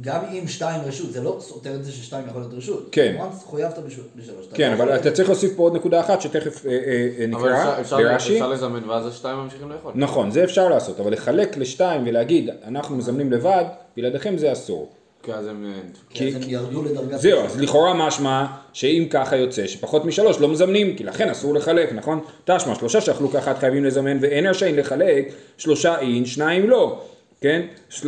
גם 0.00 0.20
אם 0.32 0.48
שתיים 0.48 0.80
רשות, 0.86 1.12
זה 1.12 1.22
לא 1.22 1.36
סותר 1.40 1.74
את 1.74 1.84
זה 1.84 1.92
ששתיים 1.92 2.24
יכול 2.28 2.40
להיות 2.40 2.54
רשות. 2.54 2.88
כן. 2.92 3.16
once 3.18 3.44
חויבת 3.44 3.78
בש- 3.78 3.98
בשלוש. 4.16 4.46
כן, 4.54 4.68
לא 4.68 4.74
אבל 4.74 4.96
אתה 4.96 5.10
צריך 5.10 5.28
להוסיף 5.28 5.56
פה 5.56 5.62
עוד 5.62 5.74
נקודה 5.74 6.00
אחת 6.00 6.20
שתכף 6.20 6.66
אה, 6.66 6.70
אה, 6.70 6.76
אה, 7.18 7.24
אבל 7.36 7.48
נקרא 7.50 7.74
ברש"י. 7.90 8.34
אפשר 8.34 8.48
לזמן 8.48 8.88
ואז 8.88 9.06
השתיים 9.06 9.38
ממשיכים 9.38 9.70
לאכול. 9.70 9.92
נכון, 9.94 10.30
זה 10.30 10.44
אפשר 10.44 10.68
לעשות, 10.68 11.00
אבל 11.00 11.12
לחלק 11.12 11.56
לשתיים 11.56 12.02
ולהגיד 12.06 12.50
אנחנו 12.64 12.96
מזמנים 12.96 13.32
לבד, 13.32 13.64
בלעדיכם 13.96 14.38
זה 14.38 14.52
אסור. 14.52 14.88
כי 15.22 15.32
אז 15.32 15.46
הם... 15.46 15.72
כי 16.10 16.28
אז 16.28 16.34
הם 16.34 16.42
ירדו 16.46 16.82
לדרגת... 16.82 17.20
זהו, 17.20 17.44
אז 17.44 17.60
לכאורה 17.60 17.94
משמע 17.94 18.46
שאם 18.72 19.06
ככה 19.10 19.36
יוצא 19.36 19.66
שפחות 19.66 20.04
משלוש 20.04 20.40
לא 20.40 20.48
מזמנים, 20.48 20.96
כי 20.96 21.04
לכן 21.04 21.28
אסור 21.28 21.54
לחלק, 21.54 21.92
נכון? 21.92 22.20
תשמע, 22.44 22.74
שלושה 22.74 23.00
שאכלו 23.00 23.30
כאחת 23.30 23.58
חייבים 23.58 23.84
לזמן 23.84 24.18
ואין 24.20 24.46
רשאים 24.46 24.78
לחלק, 24.78 25.32
שלושה 25.58 25.98
אין, 25.98 26.26
שניים 26.26 26.70
לא, 26.70 27.00
כן? 27.40 27.66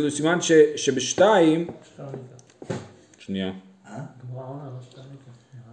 סימן 0.09 0.41
ש, 0.41 0.51
שבשתיים. 0.75 1.67
שנייה. 3.17 3.51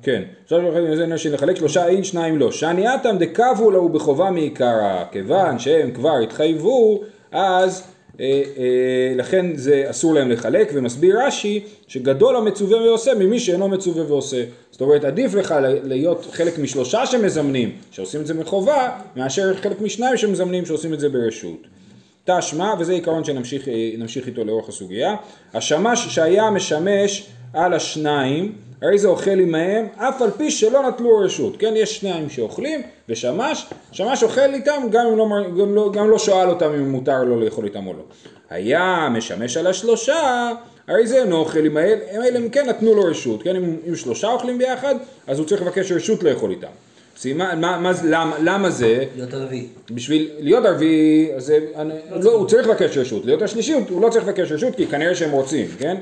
כן, 0.03 0.23
שלושה 0.47 0.67
שאכלו 0.67 0.87
לזמן 0.87 1.13
רשאים 1.13 1.35
לחלק, 1.35 1.57
שלושה 1.57 1.87
אין, 1.87 2.05
שניים 2.05 2.39
לא. 2.39 2.53
שענייתם 2.53 3.17
דקבו 3.19 3.71
להו 3.71 3.89
בחובה 3.89 4.31
מעיקרא, 4.31 5.05
כיוון 5.13 5.59
שהם 5.59 5.91
כבר 5.93 6.19
התחייבו, 6.23 7.03
אז 7.33 7.83
אה, 8.21 8.43
אה, 8.57 9.13
לכן 9.17 9.57
זה 9.57 9.87
אסור 9.91 10.15
להם 10.15 10.31
לחלק, 10.31 10.71
ומסביר 10.75 11.27
רש"י 11.27 11.65
שגדול 11.87 12.37
המצווה 12.37 12.83
ועושה 12.83 13.15
ממי 13.15 13.41
שאינו 13.41 13.69
מצווה 13.69 14.05
ועושה. 14.09 14.45
זאת 14.71 14.81
אומרת, 14.81 15.05
עדיף 15.05 15.35
לך 15.35 15.55
להיות 15.85 16.27
חלק 16.33 16.59
משלושה 16.59 17.07
שמזמנים, 17.07 17.73
שעושים 17.91 18.21
את 18.21 18.27
זה 18.27 18.35
מחובה, 18.35 18.99
מאשר 19.17 19.55
חלק 19.55 19.81
משניים 19.81 20.17
שמזמנים, 20.17 20.67
שעושים 20.67 20.95
את 20.95 21.01
זה 21.01 21.09
ברשות. 21.09 21.80
תשמע, 22.25 22.75
וזה 22.79 22.93
עיקרון 22.93 23.25
שנמשיך 23.25 23.69
אה, 23.69 24.27
איתו 24.27 24.45
לאורך 24.45 24.69
הסוגיה, 24.69 25.17
השמש 25.55 26.07
שהיה 26.09 26.51
משמש 26.51 27.27
על 27.55 27.73
השניים, 27.73 28.53
הרי 28.83 28.99
זה 28.99 29.09
אוכל 29.09 29.31
עמהם, 29.31 29.87
אף 29.97 30.23
על 30.23 30.31
פי 30.31 30.51
שלא 30.51 30.89
נטלו 30.89 31.19
רשות, 31.19 31.57
כן, 31.57 31.73
יש 31.77 31.97
שניים 31.97 32.31
שאוכלים, 32.31 32.83
ושמש, 33.09 33.67
שמש 33.93 34.23
אוכל 34.23 34.55
איתם, 34.55 34.83
גם 34.91 35.07
אם 35.07 35.19
לא, 35.19 35.27
גם 35.59 35.75
לא, 35.75 35.93
גם 35.93 36.11
לא 36.11 36.19
שואל 36.19 36.49
אותם 36.49 36.73
אם 36.73 36.91
מותר 36.91 37.25
לו 37.25 37.41
לאכול 37.41 37.65
איתם 37.65 37.87
או 37.87 37.93
לא. 37.93 38.03
היה 38.51 39.09
משמש 39.11 39.57
על 39.57 39.67
השלושה, 39.67 40.51
הרי 40.89 41.07
זה 41.07 41.23
אינו 41.23 41.37
אוכל 41.37 41.67
עמהם, 41.67 41.99
אם 42.37 42.49
כן 42.49 42.69
נתנו 42.69 42.95
לו 42.95 43.03
רשות, 43.03 43.43
כן, 43.43 43.57
אם, 43.57 43.77
אם 43.89 43.97
שלושה 43.97 44.29
אוכלים 44.29 44.59
ביחד, 44.59 44.95
אז 45.27 45.39
הוא 45.39 45.47
צריך 45.47 45.63
לבקש 45.63 45.93
רשות 45.93 46.23
לאכול 46.23 46.51
איתם. 46.51 46.90
סימן, 47.21 47.61
מה, 47.61 47.79
מה, 47.79 47.93
למה, 48.05 48.37
למה 48.43 48.71
זה? 48.71 49.05
להיות 49.17 49.35
הרביעי. 49.35 49.67
בשביל 49.91 50.31
להיות 50.39 50.65
ערבי, 50.65 51.29
אז 51.37 51.45
זה, 51.45 51.59
אני, 51.77 51.93
לא, 52.23 52.33
הוא 52.33 52.47
צריך 52.47 52.67
לבקש 52.69 52.99
רשות, 52.99 53.25
להיות 53.25 53.43
השלישי 53.43 53.73
הוא- 53.73 53.83
הוא 53.91 54.03
לא 54.03 54.09
צריך 54.09 54.25
לבקש 54.25 54.53
רשות 54.53 54.75
כי 54.77 54.87
כנראה 54.87 55.15
שהם 55.15 55.31
רוצים, 55.31 55.67
כן? 55.79 55.97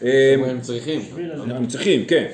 הם 0.00 0.60
צריכים. 0.60 1.00
הם 1.50 1.66
צריכים, 1.66 2.04
כן. 2.04 2.24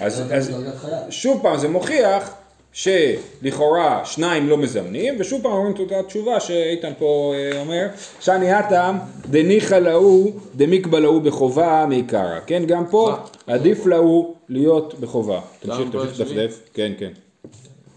אז, 0.00 0.16
זה 0.16 0.34
אז 0.34 0.48
דרגת 0.50 0.74
חייל. 0.76 1.10
שוב 1.10 1.40
פעם 1.42 1.58
זה 1.58 1.68
מוכיח 1.68 2.34
שלכאורה 2.72 4.00
שניים 4.04 4.48
לא 4.48 4.56
מזמנים, 4.56 5.14
ושוב 5.18 5.42
פעם 5.42 5.52
אומרים 5.52 5.74
את 5.74 5.78
אותה 5.78 6.02
תשובה 6.02 6.40
שאיתן 6.40 6.92
פה 6.98 7.34
אה, 7.36 7.60
אומר, 7.60 7.86
שאני 8.20 8.52
הטעם 8.52 8.98
דניחא 9.30 9.74
להו 9.74 10.32
דמיקבא 10.56 10.98
להו 10.98 11.20
בחובה 11.20 11.86
מעיקרא, 11.88 12.38
כן? 12.46 12.62
גם 12.66 12.86
פה 12.86 13.14
עדיף 13.46 13.86
להו 13.86 14.34
להיות 14.48 14.94
בחובה. 15.00 15.40
תמשיך, 15.60 15.88
תמשיך? 15.92 16.20
לדפדף, 16.20 16.60
כן, 16.74 16.92
כן. 16.98 17.10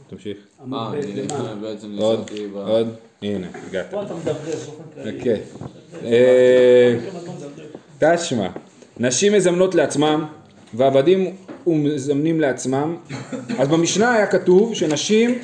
תמשיך. 0.09 0.37
אה, 0.73 0.91
אני. 0.93 1.21
בעצם 1.61 1.97
עוד, 1.97 2.19
ניסיתי 2.19 2.47
ב... 2.47 2.57
עוד, 2.57 2.87
הנה, 3.21 3.47
הגעת. 3.67 3.91
פה 3.91 4.03
אתה 4.03 4.13
מדברר 4.13 4.33
באופן 4.35 4.83
כללי. 4.93 5.17
אוקיי. 5.17 5.41
אה? 6.03 6.95
תשמע, 8.15 8.47
נשים 8.97 9.33
מזמנות 9.33 9.75
לעצמם 9.75 10.25
ועבדים 10.73 11.35
ומזמנים 11.67 12.41
לעצמם, 12.41 12.97
אז 13.59 13.67
במשנה 13.67 14.13
היה 14.13 14.27
כתוב 14.27 14.75
שנשים 14.75 15.29
אה, 15.29 15.35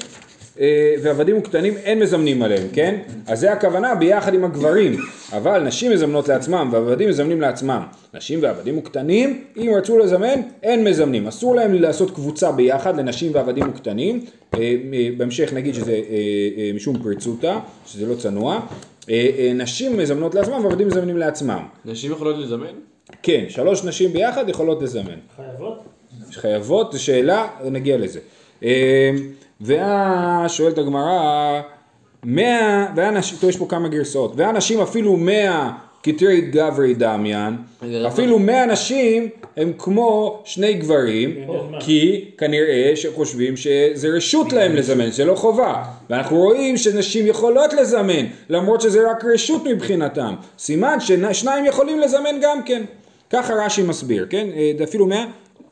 ועבדים 1.02 1.38
וקטנים 1.38 1.78
אין 1.78 2.00
מזמנים 2.00 2.42
עליהם, 2.42 2.68
כן? 2.74 2.96
אז 3.28 3.40
זה 3.40 3.52
הכוונה 3.52 3.96
ביחד 3.96 4.34
עם 4.34 4.44
הגברים, 4.44 4.98
אבל 5.34 5.60
נשים 5.64 5.92
מזמנות 5.92 6.28
לעצמם 6.28 6.70
ועבדים 6.72 7.10
מזמנים 7.10 7.42
לעצמם. 7.42 7.84
נשים 8.14 8.40
ועבדים 8.42 8.78
וקטנים, 8.78 9.44
אם 9.58 9.72
רצו 9.78 9.98
לזמן, 9.98 10.42
אין 10.64 10.84
מזמנים. 10.84 11.28
אסור 11.28 11.56
להם 11.56 11.74
לעשות 11.74 12.12
קבוצה 12.12 12.52
ביחד 12.52 12.98
לנשים 12.98 13.32
ועבדים 13.36 13.70
וקטנים, 13.70 14.26
אה, 14.54 14.60
אה, 14.60 15.10
בהמשך 15.18 15.54
נגיד 15.54 15.74
שזה 15.74 15.92
אה, 15.92 16.00
אה, 16.58 16.72
משום 16.76 17.04
פרצותא, 17.04 17.60
שזה 17.88 18.06
לא 18.06 18.16
צנוע. 18.16 18.60
אה, 19.10 19.30
אה, 19.38 19.52
נשים 19.54 19.98
מזמנות 19.98 20.36
לעצמם 20.36 20.66
ועבדים 20.66 20.88
מזמנים 20.88 21.18
לעצמם. 21.18 21.64
נשים 21.86 22.12
יכולות 22.12 22.38
לזמן? 22.38 22.74
כן, 23.24 23.46
שלוש 23.50 23.84
נשים 23.84 24.14
ביחד 24.14 24.50
יכולות 24.50 24.82
לזמן. 24.82 25.18
חייבות? 25.36 25.84
חייבות, 26.32 26.92
זו 26.92 27.04
שאלה, 27.04 27.48
נגיע 27.72 27.98
לזה. 27.98 28.20
ואז 29.62 30.52
שואלת 30.52 30.78
הגמרא, 30.78 31.62
מאה, 32.24 32.88
והנשים, 32.96 33.38
טוב 33.42 33.50
יש 33.50 33.58
פה 33.58 33.66
כמה 33.70 33.88
גרסאות, 33.88 34.34
והנשים 34.36 34.82
אפילו 34.82 35.18
מאה 35.18 35.72
כתרי 36.04 36.42
גברי 36.42 36.94
דמיין, 36.94 37.56
אפילו 38.08 38.40
מאה 38.40 38.66
נשים 38.66 39.30
הם 39.58 39.74
כמו 39.78 40.42
שני 40.46 40.74
גברים, 40.74 41.36
מה? 41.72 41.82
כי 41.82 42.26
כנראה 42.38 42.92
שחושבים 42.96 43.58
שזה 43.58 44.08
רשות 44.08 44.54
להם 44.54 44.76
לזמן, 44.76 45.12
זה 45.12 45.26
לא 45.26 45.36
חובה. 45.36 45.84
ואנחנו 46.10 46.38
רואים 46.38 46.78
שנשים 46.78 47.28
יכולות 47.28 47.74
לזמן, 47.74 48.26
למרות 48.50 48.82
שזה 48.82 49.12
רק 49.12 49.26
רשות 49.34 49.64
מבחינתם. 49.68 50.36
סימן 50.60 50.98
ששניים 51.00 51.66
יכולים 51.66 52.00
לזמן 52.00 52.36
גם 52.42 52.64
כן. 52.66 52.84
ככה 53.30 53.54
רש"י 53.54 53.84
מסביר, 53.84 54.28
כן? 54.30 54.48
אה, 54.56 54.84
אפילו 54.84 55.08
מאה, 55.08 55.26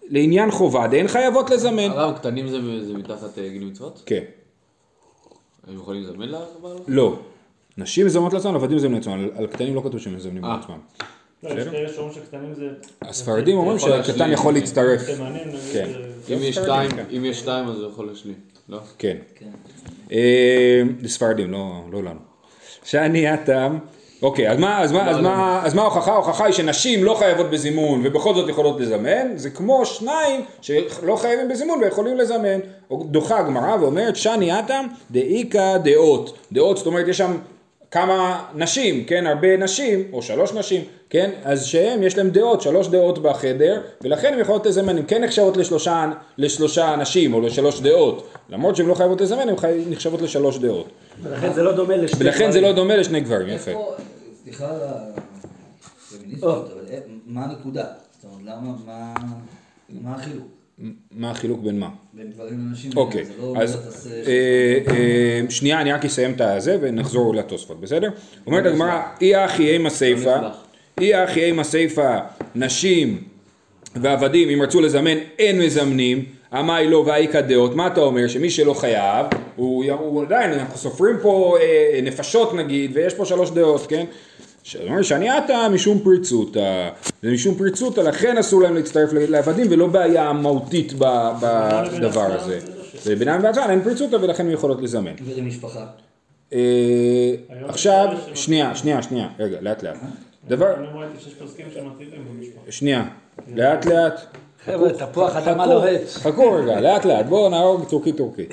לעניין 0.10 0.52
חובה, 0.52 0.88
דהן 0.88 1.08
חייבות 1.08 1.50
לזמן. 1.50 1.90
הרב, 1.92 2.18
קטנים 2.18 2.48
זה 2.48 2.58
זה 2.86 2.94
מתחת 2.94 3.38
אה, 3.38 3.50
גיל 3.50 3.64
מצוות? 3.64 4.04
כן. 4.06 4.24
הם 5.68 5.76
יכולים 5.76 6.04
לזמן 6.04 6.28
הזה? 6.30 6.84
לא. 6.88 7.20
נשים 7.78 8.06
מזמנות 8.06 8.34
לעצמן, 8.34 8.56
עבדים 8.56 8.76
מזמנים 8.78 8.96
לעצמם, 8.98 9.14
על- 9.14 9.32
על 9.36 9.48
קטנים 9.48 9.76
לא 9.76 9.82
כתוב 9.82 10.00
שהם 10.00 10.16
מזמנים 10.16 10.46
אה. 10.46 10.58
לעצמם. 10.58 10.78
לא. 11.44 12.70
הספרדים 13.02 13.58
אומרים 13.58 13.80
שהקטן 13.80 14.32
יכול. 14.32 14.54
להצטרף. 14.54 15.02
כן. 15.74 15.90
אם 16.34 16.38
יש 16.42 16.56
ספרדים, 16.56 16.90
שתיים, 16.90 16.92
כן. 16.92 17.04
אם 17.18 17.26
יש 17.26 17.40
שתיים 17.40 17.68
אז 17.68 17.80
הוא 17.80 17.92
יכול 17.92 18.08
להשלים, 18.08 18.36
לא? 18.70 18.80
כן. 18.98 19.18
כן. 19.36 19.50
אה, 20.12 20.82
לספרדים, 21.02 21.52
לא, 21.52 21.82
לא 21.92 22.04
לנו. 22.04 22.20
שאני 22.84 23.28
הטעם, 23.28 23.80
אוקיי, 24.24 24.50
אז 24.52 24.60
מה, 24.60 24.82
אז 24.82 24.92
מה, 24.92 25.10
אז 25.10 25.18
מה, 25.20 25.62
אז 25.66 25.74
מה 25.74 25.82
ההוכחה? 25.82 26.12
ההוכחה 26.12 26.46
היא 26.46 26.54
שנשים 26.54 27.04
לא 27.04 27.14
חייבות 27.20 27.50
בזימון 27.50 28.02
ובכל 28.04 28.34
זאת 28.36 28.50
יכולות 28.50 28.80
לזמן, 28.80 29.28
זה 29.36 29.50
כמו 29.50 29.86
שניים 29.86 30.42
שלא 30.62 31.16
חייבים 31.16 31.48
בזימון 31.50 31.80
ויכולים 31.84 32.18
לזמן. 32.18 32.60
דוחה 32.92 33.40
הגמרא 33.40 33.76
ואומרת 33.82 34.16
שאני 34.16 34.52
הטעם 34.52 34.86
דאיכא 35.12 35.78
דעות. 35.78 36.38
דעות, 36.52 36.78
זאת 36.78 36.86
אומרת 36.88 37.08
יש 37.08 37.18
שם 37.18 37.38
כמה 37.92 38.44
נשים, 38.56 39.04
כן, 39.04 39.28
הרבה 39.28 39.58
נשים, 39.58 40.04
או 40.14 40.22
שלוש 40.22 40.54
נשים, 40.54 40.82
כן, 41.10 41.30
אז 41.44 41.66
שהם, 41.66 42.04
יש 42.04 42.18
להם 42.18 42.30
דעות, 42.30 42.62
שלוש 42.62 42.88
דעות 42.88 43.20
בחדר, 43.22 43.82
ולכן 44.02 44.34
הן 44.34 44.40
יכולות 44.40 44.66
לזמן, 44.66 44.98
הן 44.98 45.04
כן 45.08 45.24
נחשבות 45.24 45.58
לשלושה, 45.58 46.06
לשלושה 46.38 46.94
אנשים, 46.94 47.34
או 47.34 47.42
לשלוש 47.42 47.80
דעות, 47.82 48.28
למרות 48.50 48.76
שהן 48.76 48.86
לא 48.86 48.94
חייבות 48.94 49.22
לזמן, 49.22 49.50
הן 49.50 49.58
חי- 49.58 49.84
נחשבות 49.90 50.22
לשלוש 50.22 50.58
דעות. 50.58 50.86
ולכן 51.24 51.54
זה 51.54 51.64
לא 51.64 51.72
דומה 51.72 51.96
לשני 51.98 52.20
ולכן 52.20 52.52
זה 52.52 52.60
דברים. 52.60 52.64
לא 52.76 52.82
דומה 52.82 52.96
לשני 52.96 53.20
גברים, 53.20 53.50
יפה. 53.56 53.72
סליחה 54.54 54.72
על 54.74 54.82
הפמיניסטיות, 56.12 56.72
אבל 56.74 56.86
אה, 56.92 57.00
מה 57.26 57.46
הנקודה? 57.46 57.84
זאת 58.22 58.32
אומרת, 58.32 58.42
למה, 58.46 58.74
מה, 58.86 59.14
מה 60.02 60.16
החילוק 60.16 60.48
מה 61.12 61.32
החילוק 61.32 61.60
בין 61.60 61.80
מה? 61.80 61.90
בין 62.14 62.32
גברים 62.32 62.68
לנשים? 62.70 62.92
אוקיי, 62.96 63.24
לא 63.40 63.54
אז 63.62 63.76
תעשה- 63.86 64.10
אה, 64.28 64.94
אה, 64.94 65.42
שנייה, 65.50 65.82
אני 65.82 65.92
רק 65.94 66.06
אסיים 66.06 66.32
את 66.34 66.42
הזה 66.42 66.78
ונחזור 66.82 67.36
לתוספות, 67.36 67.82
בסדר? 67.82 68.10
אומרת 68.48 68.66
הגמרא, 68.66 69.02
אי 69.22 69.46
אחי 69.46 69.70
אימה 69.72 69.90
סיפה, 69.90 70.36
אי 71.02 71.24
אחי 71.24 71.44
אימה 71.44 71.64
סיפה, 71.64 72.18
נשים 72.56 73.24
ועבדים, 73.96 74.50
אם 74.50 74.62
רצו 74.62 74.82
לזמן, 74.82 75.18
אין 75.40 75.60
מזמנים, 75.62 76.26
אמי 76.60 76.88
לא 76.90 77.04
ואיכא 77.08 77.42
דעות, 77.42 77.76
מה 77.76 77.88
אתה 77.88 78.02
אומר? 78.02 78.28
שמי 78.28 78.50
שלא 78.50 78.74
חייב, 78.74 79.26
הוא, 79.56 79.86
הוא 79.92 80.22
עדיין, 80.24 80.52
אנחנו 80.52 80.78
סופרים 80.78 81.16
פה 81.22 81.58
אה, 81.62 82.00
נפשות 82.04 82.54
נגיד, 82.54 82.92
ויש 82.94 83.14
פה 83.14 83.26
שלוש 83.26 83.52
דעות, 83.52 83.88
כן? 83.88 84.06
זאת 84.66 84.82
אומרת 84.88 85.06
שאני 85.06 85.30
עתה 85.30 85.68
משום 85.72 86.00
פריצותא, 86.00 86.90
זה 87.22 87.32
משום 87.32 87.56
פריצותא, 87.56 88.02
לכן 88.02 88.38
אסור 88.38 88.62
להם 88.62 88.76
להצטרף 88.76 89.10
לעבדים 89.14 89.68
ולא 89.70 89.88
בעיה 89.88 90.34
מהותית 90.34 90.94
בדבר 90.94 92.34
הזה. 92.34 92.60
זה 93.04 93.14
ובינם 93.16 93.40
ועצמן 93.44 93.70
אין 93.70 93.84
פריצותא 93.84 94.16
ולכן 94.16 94.46
הן 94.46 94.52
יכולות 94.52 94.82
לזמן. 94.82 95.12
ולמשפחה. 95.26 95.86
אה, 96.54 96.60
עכשיו, 97.68 98.08
שנייה, 98.34 98.76
שנייה, 98.76 99.02
שנייה, 99.02 99.28
רגע, 99.40 99.58
לאט 99.62 99.84
לאט. 99.84 99.98
דבר, 100.48 100.74
שמתאימים 101.74 102.26
במשפחה. 102.30 102.72
שנייה, 102.72 103.06
לאט 103.56 103.86
לאט. 103.86 104.22
חבר'ה, 104.66 104.90
תפוח 104.94 105.36
אדמה 105.36 105.66
לוהט. 105.66 106.02
חכו 106.14 106.52
רגע, 106.52 106.82
לאט 106.82 107.06
לאט, 107.06 107.26
בואו 107.26 107.50
נהרוג 107.50 107.84
טורקי 107.90 108.12
טורקי. 108.12 108.46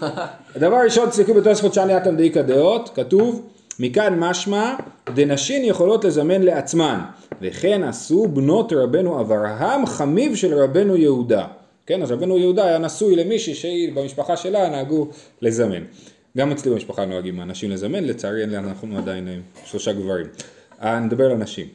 הדבר 0.54 0.76
הראשון, 0.76 1.08
תסתכלו 1.10 1.34
בתוספות 1.34 1.74
שאני 1.74 1.96
אתם 1.96 2.16
דאיקה 2.16 2.42
דעות, 2.42 2.90
כתוב, 2.94 3.48
מכאן 3.80 4.18
משמע, 4.18 4.74
דנשים 5.14 5.64
יכולות 5.64 6.04
לזמן 6.04 6.42
לעצמן, 6.42 7.00
וכן 7.42 7.82
עשו 7.82 8.28
בנות 8.28 8.72
רבנו 8.72 9.20
אברהם, 9.20 9.86
חמיו 9.86 10.36
של 10.36 10.54
רבנו 10.54 10.96
יהודה. 10.96 11.46
כן, 11.86 12.02
אז 12.02 12.12
רבנו 12.12 12.38
יהודה 12.38 12.64
היה 12.64 12.78
נשוי 12.78 13.16
למישהי 13.16 13.54
שהיא 13.54 13.92
במשפחה 13.92 14.36
שלה 14.36 14.68
נהגו 14.68 15.08
לזמן. 15.42 15.82
גם 16.36 16.52
אצלי 16.52 16.72
במשפחה 16.72 17.04
נוהגים 17.04 17.40
אנשים 17.40 17.70
לזמן, 17.70 18.04
לצערי 18.04 18.44
אנחנו 18.44 18.98
עדיין 18.98 19.28
שלושה 19.64 19.92
גברים. 19.92 20.26
אה, 20.82 20.98
נדבר 20.98 21.30
על 21.30 21.36
נשים. 21.36 21.66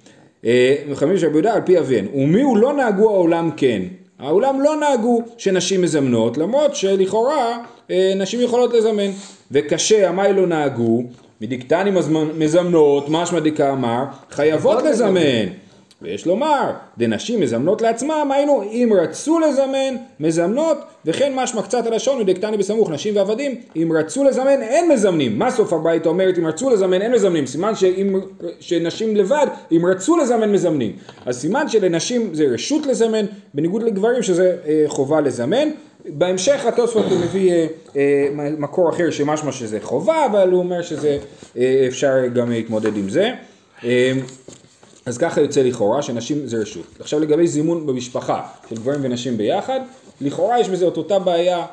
אה, 0.45 0.75
חמיו 0.93 1.19
של 1.19 1.25
רבי 1.25 1.35
יהודה 1.35 1.53
על 1.53 1.61
פי 1.65 1.79
אביהן, 1.79 2.07
ומי 2.13 2.41
הוא 2.41 2.57
לא 2.57 2.73
נהגו 2.73 3.09
העולם 3.09 3.51
כן. 3.57 3.81
העולם 4.19 4.61
לא 4.61 4.75
נהגו 4.75 5.21
שנשים 5.37 5.81
מזמנות, 5.81 6.37
למרות 6.37 6.75
שלכאורה 6.75 7.63
אה, 7.91 8.13
נשים 8.15 8.41
יכולות 8.41 8.73
לזמן. 8.73 9.11
וקשה, 9.51 10.09
המאי 10.09 10.33
לא 10.33 10.47
נהגו, 10.47 11.03
מדיקטני 11.43 11.91
מזמנ- 11.91 12.33
מזמנות, 12.37 13.05
משמע 13.09 13.39
דקאמר, 13.39 14.03
חייבות 14.31 14.83
לזמן. 14.83 15.62
ויש 16.03 16.25
לומר, 16.25 16.71
דנשים 16.97 17.39
מזמנות 17.39 17.81
לעצמם, 17.81 18.29
היינו 18.33 18.63
אם 18.63 18.93
רצו 19.01 19.39
לזמן, 19.39 19.95
מזמנות, 20.19 20.77
וכן 21.05 21.31
משמע 21.35 21.61
קצת 21.61 21.85
הלשון 21.85 22.21
ודקטני 22.21 22.57
בסמוך, 22.57 22.91
נשים 22.91 23.15
ועבדים, 23.15 23.55
אם 23.75 23.91
רצו 23.95 24.23
לזמן 24.23 24.61
אין 24.61 24.91
מזמנים. 24.91 25.39
מה 25.39 25.51
סוף 25.51 25.73
הברייתא 25.73 26.09
אומרת, 26.09 26.37
אם 26.37 26.47
רצו 26.47 26.69
לזמן 26.69 27.01
אין 27.01 27.11
מזמנים, 27.11 27.45
סימן 27.45 27.75
שאם, 27.75 28.19
שנשים 28.59 29.15
לבד, 29.15 29.47
אם 29.71 29.85
רצו 29.85 30.17
לזמן 30.17 30.51
מזמנים. 30.51 30.91
אז 31.25 31.39
סימן 31.39 31.69
שלנשים 31.69 32.29
זה 32.33 32.45
רשות 32.45 32.85
לזמן, 32.85 33.25
בניגוד 33.53 33.83
לגברים 33.83 34.23
שזה 34.23 34.57
אה, 34.67 34.83
חובה 34.87 35.21
לזמן. 35.21 35.69
בהמשך 36.05 36.65
התוספות 36.65 37.05
הוא 37.09 37.19
מביא 37.19 37.51
אה, 37.51 37.67
אה, 37.95 38.29
מקור 38.57 38.89
אחר 38.89 39.11
שמשמע 39.11 39.51
שזה 39.51 39.77
חובה, 39.81 40.25
אבל 40.25 40.51
הוא 40.51 40.59
אומר 40.59 40.81
שזה 40.81 41.17
אה, 41.57 41.85
אפשר 41.87 42.27
גם 42.33 42.49
להתמודד 42.49 42.97
עם 42.97 43.09
זה. 43.09 43.31
אה, 43.83 44.11
אז 45.05 45.17
ככה 45.17 45.41
יוצא 45.41 45.61
לכאורה 45.61 46.01
שנשים 46.01 46.47
זה 46.47 46.57
רשות. 46.57 46.85
עכשיו 46.99 47.19
לגבי 47.19 47.47
זימון 47.47 47.87
במשפחה 47.87 48.41
של 48.69 48.75
גברים 48.75 48.99
ונשים 49.03 49.37
ביחד, 49.37 49.79
לכאורה 50.21 50.59
יש 50.59 50.69
בזה 50.69 50.87
את 50.87 50.97
אותה 50.97 51.19
בעיה 51.19 51.65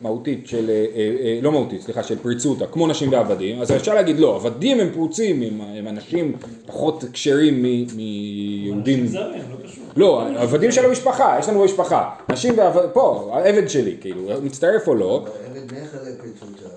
מהותית 0.00 0.48
של, 0.48 0.70
אה, 0.70 0.86
אה, 0.96 1.16
אה, 1.20 1.38
לא 1.42 1.52
מהותית, 1.52 1.82
סליחה, 1.82 2.02
של 2.02 2.18
פריצותא, 2.18 2.66
כמו 2.72 2.86
נשים 2.86 3.12
ועבדים, 3.12 3.60
אז 3.62 3.72
אפשר 3.72 3.94
להגיד 3.94 4.18
לא, 4.18 4.36
עבדים 4.36 4.80
הם 4.80 4.90
פרוצים, 4.92 5.42
הם, 5.42 5.60
הם 5.60 5.88
אנשים 5.88 6.36
פחות 6.66 7.04
כשרים 7.12 7.62
מ- 7.62 7.86
מיהודים. 7.96 9.00
אנשים 9.00 9.06
זרים, 9.06 9.42
לא 9.50 9.68
קשור. 9.68 9.84
לא, 9.96 10.22
עבדים 10.36 10.72
של 10.72 10.84
המשפחה, 10.84 11.36
יש 11.38 11.48
לנו 11.48 11.60
במשפחה. 11.60 12.10
נשים 12.32 12.58
ועבדים, 12.58 12.90
פה, 12.92 13.30
העבד 13.32 13.68
שלי, 13.68 13.96
כאילו, 14.00 14.22
מצטרף 14.42 14.88
או 14.88 14.94
לא. 14.94 15.26
עבד 15.50 15.72
בניך 15.72 15.94
לפריצותא, 15.94 16.68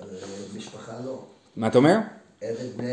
משפחה 0.56 0.92
לא. 1.06 1.18
מה 1.56 1.66
אתה 1.66 1.78
אומר? 1.78 1.96
עבד. 2.42 2.84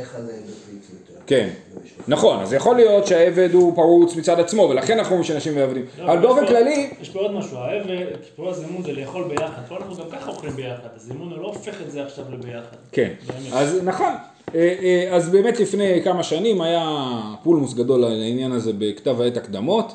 כן. 1.27 1.49
במשפחה. 1.75 2.03
נכון, 2.07 2.39
אז 2.39 2.53
יכול 2.53 2.75
להיות 2.75 3.07
שהעבד 3.07 3.49
הוא 3.53 3.75
פרוץ 3.75 4.15
מצד 4.15 4.39
עצמו, 4.39 4.61
ולכן 4.61 4.97
אנחנו 4.97 5.11
אומרים 5.11 5.23
שנשים 5.23 5.57
ועבדים. 5.57 5.85
לא, 5.99 6.03
אבל 6.03 6.21
באופן 6.21 6.47
כללי, 6.47 6.89
יש 7.01 7.09
פה 7.09 7.19
עוד 7.19 7.31
משהו, 7.31 7.57
העבד, 7.57 8.05
פה 8.35 8.49
הזימון 8.49 8.83
זה 8.83 8.91
לאכול 8.91 9.23
ביחד, 9.27 9.61
פה 9.67 9.77
אנחנו 9.77 9.95
גם 9.95 10.09
ככה 10.11 10.31
אוכלים 10.31 10.55
ביחד, 10.55 10.87
הזימון 10.95 11.31
הוא 11.31 11.41
לא 11.41 11.47
הופך 11.47 11.81
את 11.81 11.91
זה 11.91 12.03
עכשיו 12.03 12.25
לביחד. 12.31 12.77
כן. 12.91 13.13
אז 13.53 13.79
נכון, 13.83 14.13
אה, 14.55 14.75
אה, 14.81 15.15
אז 15.15 15.29
באמת 15.29 15.59
לפני 15.59 16.01
כמה 16.03 16.23
שנים 16.23 16.61
היה 16.61 17.11
פולמוס 17.43 17.73
גדול 17.73 18.03
על 18.03 18.21
העניין 18.21 18.51
הזה 18.51 18.71
בכתב 18.77 19.21
העת 19.21 19.37
הקדמות, 19.37 19.93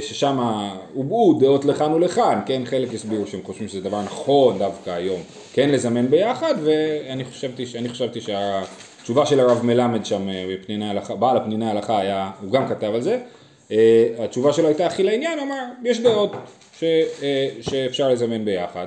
ששם 0.00 0.38
הובעו 0.94 1.38
דעות 1.40 1.64
לכאן 1.64 1.92
ולכאן, 1.92 2.40
כן, 2.46 2.62
חלק 2.64 2.94
הסבירו 2.94 3.26
שהם 3.26 3.40
חושבים 3.44 3.68
שזה 3.68 3.80
דבר 3.80 4.02
נכון 4.02 4.58
דווקא 4.58 4.90
היום, 4.90 5.20
כן 5.52 5.70
לזמן 5.70 6.10
ביחד, 6.10 6.54
ואני 6.64 7.24
חשבתי, 7.24 7.64
חשבתי 7.88 8.20
שהתשובה 8.20 9.26
של 9.26 9.40
הרב 9.40 9.64
מלמד 9.64 10.04
שם 10.04 10.28
אה, 10.28 10.46
בפניני 10.52 10.90
הלכה, 10.90 11.14
בעל 11.14 11.36
הפניני 11.36 11.66
ההלכה 11.66 12.00
היה, 12.00 12.30
הוא 12.42 12.52
גם 12.52 12.68
כתב 12.68 12.90
על 12.94 13.00
זה, 13.00 13.18
אה, 13.70 14.08
התשובה 14.18 14.52
שלו 14.52 14.66
הייתה 14.66 14.86
הכי 14.86 15.02
לעניין, 15.02 15.38
הוא 15.38 15.46
אמר, 15.46 15.64
יש 15.84 16.00
דעות 16.00 16.32
ש, 16.78 16.84
אה, 17.22 17.48
שאפשר 17.60 18.08
לזמן 18.08 18.44
ביחד. 18.44 18.86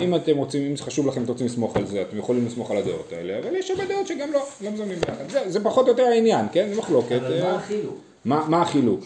אם 0.00 0.14
אתם 0.14 0.36
רוצים, 0.36 0.66
אם 0.66 0.76
זה 0.76 0.82
חשוב 0.82 1.06
לכם, 1.06 1.22
אתם 1.22 1.32
רוצים 1.32 1.46
לסמוך 1.46 1.76
על 1.76 1.86
זה, 1.86 2.02
אתם 2.02 2.18
יכולים 2.18 2.46
לסמוך 2.46 2.70
על 2.70 2.76
הדעות 2.76 3.12
האלה, 3.12 3.38
אבל 3.38 3.56
יש 3.56 3.70
הרבה 3.70 3.84
דעות 3.86 4.06
שגם 4.06 4.32
לא, 4.32 4.40
לא 4.60 4.70
מזמנים 4.70 4.98
ביחד. 5.00 5.28
זה, 5.28 5.42
זה 5.46 5.64
פחות 5.64 5.86
או 5.86 5.90
יותר 5.90 6.02
העניין, 6.02 6.46
כן? 6.52 6.68
זה 6.68 6.78
מחלוקת. 6.78 7.12
אבל 7.12 7.32
אה, 7.32 7.42
מה 7.42 7.56
החילוק? 7.56 7.98
מה, 8.24 8.44
מה 8.48 8.62
החילוק? 8.62 9.00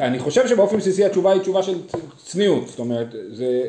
אני 0.00 0.18
חושב 0.18 0.48
שבאופן 0.48 0.76
בסיסי 0.76 1.04
התשובה 1.04 1.32
היא 1.32 1.40
תשובה 1.40 1.62
של 1.62 1.78
צניעות, 2.24 2.68
זאת 2.68 2.78
אומרת, 2.78 3.06
זה... 3.32 3.62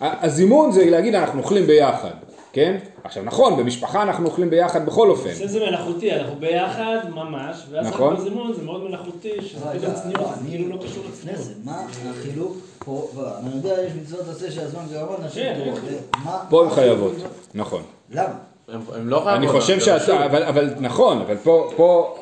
הזימון 0.00 0.72
זה 0.72 0.90
להגיד 0.90 1.14
אנחנו 1.14 1.40
אוכלים 1.40 1.66
ביחד, 1.66 2.10
כן? 2.52 2.76
עכשיו 3.04 3.22
נכון, 3.24 3.56
במשפחה 3.56 4.02
אנחנו 4.02 4.26
אוכלים 4.26 4.50
ביחד 4.50 4.86
בכל 4.86 5.10
אופן. 5.10 5.32
זה 5.34 5.46
זה 5.46 5.60
מלאכותי, 5.60 6.12
אנחנו 6.12 6.34
ביחד 6.40 6.96
ממש, 7.14 7.56
ואז 7.70 7.86
נכון. 7.86 8.12
רק 8.12 8.18
בזימון 8.18 8.52
זה 8.54 8.62
מאוד 8.62 8.84
מלאכותי, 8.84 9.30
שזה 9.42 9.60
פתאום 9.78 9.94
צניעות, 9.94 10.20
לא, 10.20 10.26
זה 10.34 10.40
אני- 10.40 10.50
כאילו 10.50 10.68
לא 10.68 10.82
קשור 10.82 11.04
לפני 11.08 11.32
לצניעות. 11.32 11.44
זה, 11.44 11.52
מה 11.64 11.82
החילוק 12.10 12.56
פה, 12.78 13.08
לא, 13.16 13.22
אני 13.38 13.54
יודע, 13.56 13.82
יש 13.82 13.92
מצוות 14.02 14.28
עשה 14.28 14.50
שהזמן 14.50 14.82
גרמן, 14.92 15.24
נשים 15.26 15.42
כן, 15.44 15.74
פה 16.50 16.64
הן 16.64 16.70
חייבות? 16.70 17.12
נכון. 17.54 17.82
למה? 18.10 18.24
הם 18.68 18.80
הם 18.94 19.08
לא 19.08 19.20
חייבים. 19.24 19.48
אני 19.50 19.60
חושב. 19.60 19.80
שאתה, 19.80 20.24
אבל, 20.24 20.42
אבל 20.42 20.70
נכון, 20.80 21.20
אבל 21.20 21.36
פה, 21.36 21.70
פה, 21.76 22.16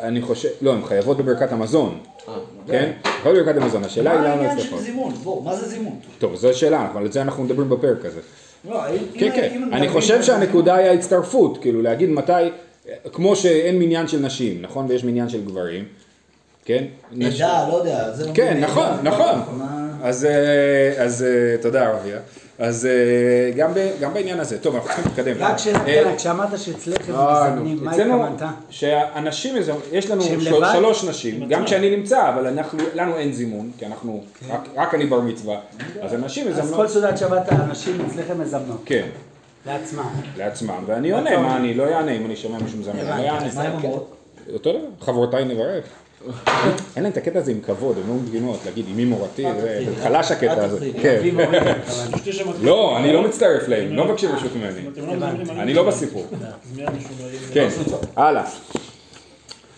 אני 0.00 0.22
חושב, 0.22 0.48
לא, 0.62 0.72
הן 0.72 0.84
חייבות 0.84 1.16
בברכת 1.16 1.52
המזון, 1.52 1.98
אה, 2.28 2.34
כן? 2.66 2.90
חייבות 3.22 3.42
בברכת 3.42 3.62
המזון, 3.62 3.84
השאלה 3.84 4.10
היא 4.10 4.18
מה 4.20 4.24
למה 4.24 4.34
העניין 4.34 4.58
של 4.58 4.64
הצלחות. 4.64 4.84
זימון? 4.84 5.14
בוא, 5.14 5.44
מה 5.44 5.56
זה 5.56 5.68
זימון? 5.68 5.98
טוב, 6.18 6.34
זו 6.36 6.54
שאלה, 6.58 6.88
אבל 6.92 7.02
על 7.02 7.12
זה 7.12 7.22
אנחנו 7.22 7.44
מדברים 7.44 7.68
בפרק 7.68 8.04
הזה. 8.04 8.20
לא, 8.70 8.80
כן, 9.14 9.30
כן, 9.34 9.62
אני 9.72 9.88
חושב 9.88 10.22
שהנקודה 10.22 10.74
היא 10.74 10.86
ההצטרפות, 10.86 11.58
כאילו 11.58 11.82
להגיד 11.82 12.10
מתי, 12.10 12.32
כמו 13.12 13.36
שאין 13.36 13.78
מניין 13.78 14.08
של 14.08 14.18
נשים, 14.20 14.62
נכון? 14.62 14.86
ויש 14.88 15.04
מניין 15.04 15.28
של 15.28 15.44
גברים, 15.44 15.84
כן? 16.64 16.84
עדה, 17.26 17.68
לא 17.68 17.74
יודע, 17.76 18.12
זה 18.12 18.26
לא 18.26 18.32
כן, 18.34 18.60
נכון, 18.60 18.86
נכון. 19.02 19.34
מה- 19.58 19.88
אז, 20.02 20.24
אה, 20.24 21.02
אז 21.04 21.22
אה, 21.22 21.62
תודה 21.62 21.90
רביה. 21.90 22.18
אז 22.62 22.86
אה, 22.86 22.90
גם 23.56 23.74
ב- 23.74 23.90
גם 24.00 24.14
בעניין 24.14 24.40
הזה, 24.40 24.58
טוב, 24.58 24.74
אנחנו 24.74 24.88
צריכים 24.88 25.04
להתקדם. 25.06 25.36
רק 25.42 25.56
שאלה 25.58 25.78
אה, 25.86 26.00
קטנה, 26.02 26.16
כשאמרת 26.16 26.58
שאצלך 26.58 27.08
הם 27.08 27.14
אה, 27.14 27.50
מזמנים, 27.50 27.78
מה 27.84 27.92
אצלנו, 27.92 28.26
התכוונת? 28.26 28.52
שהנשים, 28.70 29.54
מזמ- 29.56 29.72
יש 29.92 30.10
לנו? 30.10 30.22
שלוש 30.72 31.04
נשים, 31.04 31.48
גם. 31.48 31.64
כשאני 31.64 31.96
נמצא, 31.96 32.28
אבל 32.28 32.46
אנחנו, 32.46 32.78
לנו 32.94 33.16
אין 33.18 33.32
זימון, 33.32 33.70
כי 33.78 33.86
אנחנו, 33.86 34.24
רק- 34.50 34.68
רק 34.76 34.94
אני 34.94 35.06
בר 35.06 35.20
מצווה, 35.20 35.58
אז 36.02 36.12
הנשים 36.12 36.48
אז 36.48 36.56
כל 36.56 36.62
מזמנות, 36.62 36.88
סעודת 36.90 37.18
שבת 37.18 37.52
האנשים 37.52 37.98
אצלכם 38.10 38.40
מזמנות, 38.40 38.82
כן, 38.84 39.06
לעצמם. 39.66 40.08
לעצמם, 40.36 40.84
ואני 40.86 41.10
עונה, 41.12 41.36
מה? 41.38 41.56
אני 41.56 41.74
לא 41.74 41.84
אענה 41.84 42.12
אם 42.12 42.26
אני 42.26 42.36
שומע 42.36 42.58
מישהו 42.58 42.78
מזמן, 42.78 42.92
אני 42.98 43.26
לא. 43.26 43.38
מה 43.54 43.62
הן 43.62 43.72
אומרות? 43.72 44.14
אותו 44.52 44.70
דבר, 44.72 44.80
חברותיי 45.00 45.44
נברך. 45.44 45.84
אין 46.96 47.02
להם 47.02 47.12
את 47.12 47.16
הקטע 47.16 47.38
הזה 47.38 47.50
עם 47.50 47.60
כבוד, 47.60 47.96
הן 47.98 48.08
לא 48.08 48.14
מבינות, 48.14 48.60
להגיד 48.64 48.86
אמי 48.94 49.04
מורתי, 49.04 49.42
זה 49.60 49.84
חלש 50.02 50.30
הקטע 50.30 50.64
הזה. 50.64 50.90
כן. 51.02 51.20
לא, 52.62 52.96
אני 52.98 53.12
לא 53.12 53.22
מצטרף 53.22 53.68
להם, 53.68 53.96
לא 53.96 54.04
מבקשים 54.04 54.30
רשות 54.30 54.50
ממני. 54.56 54.80
לא 55.18 55.26
אני 55.62 55.74
לא 55.74 55.82
בסיפור. 55.82 56.26
לא 56.78 56.86
כן, 57.52 57.68
הלאה. 58.16 58.44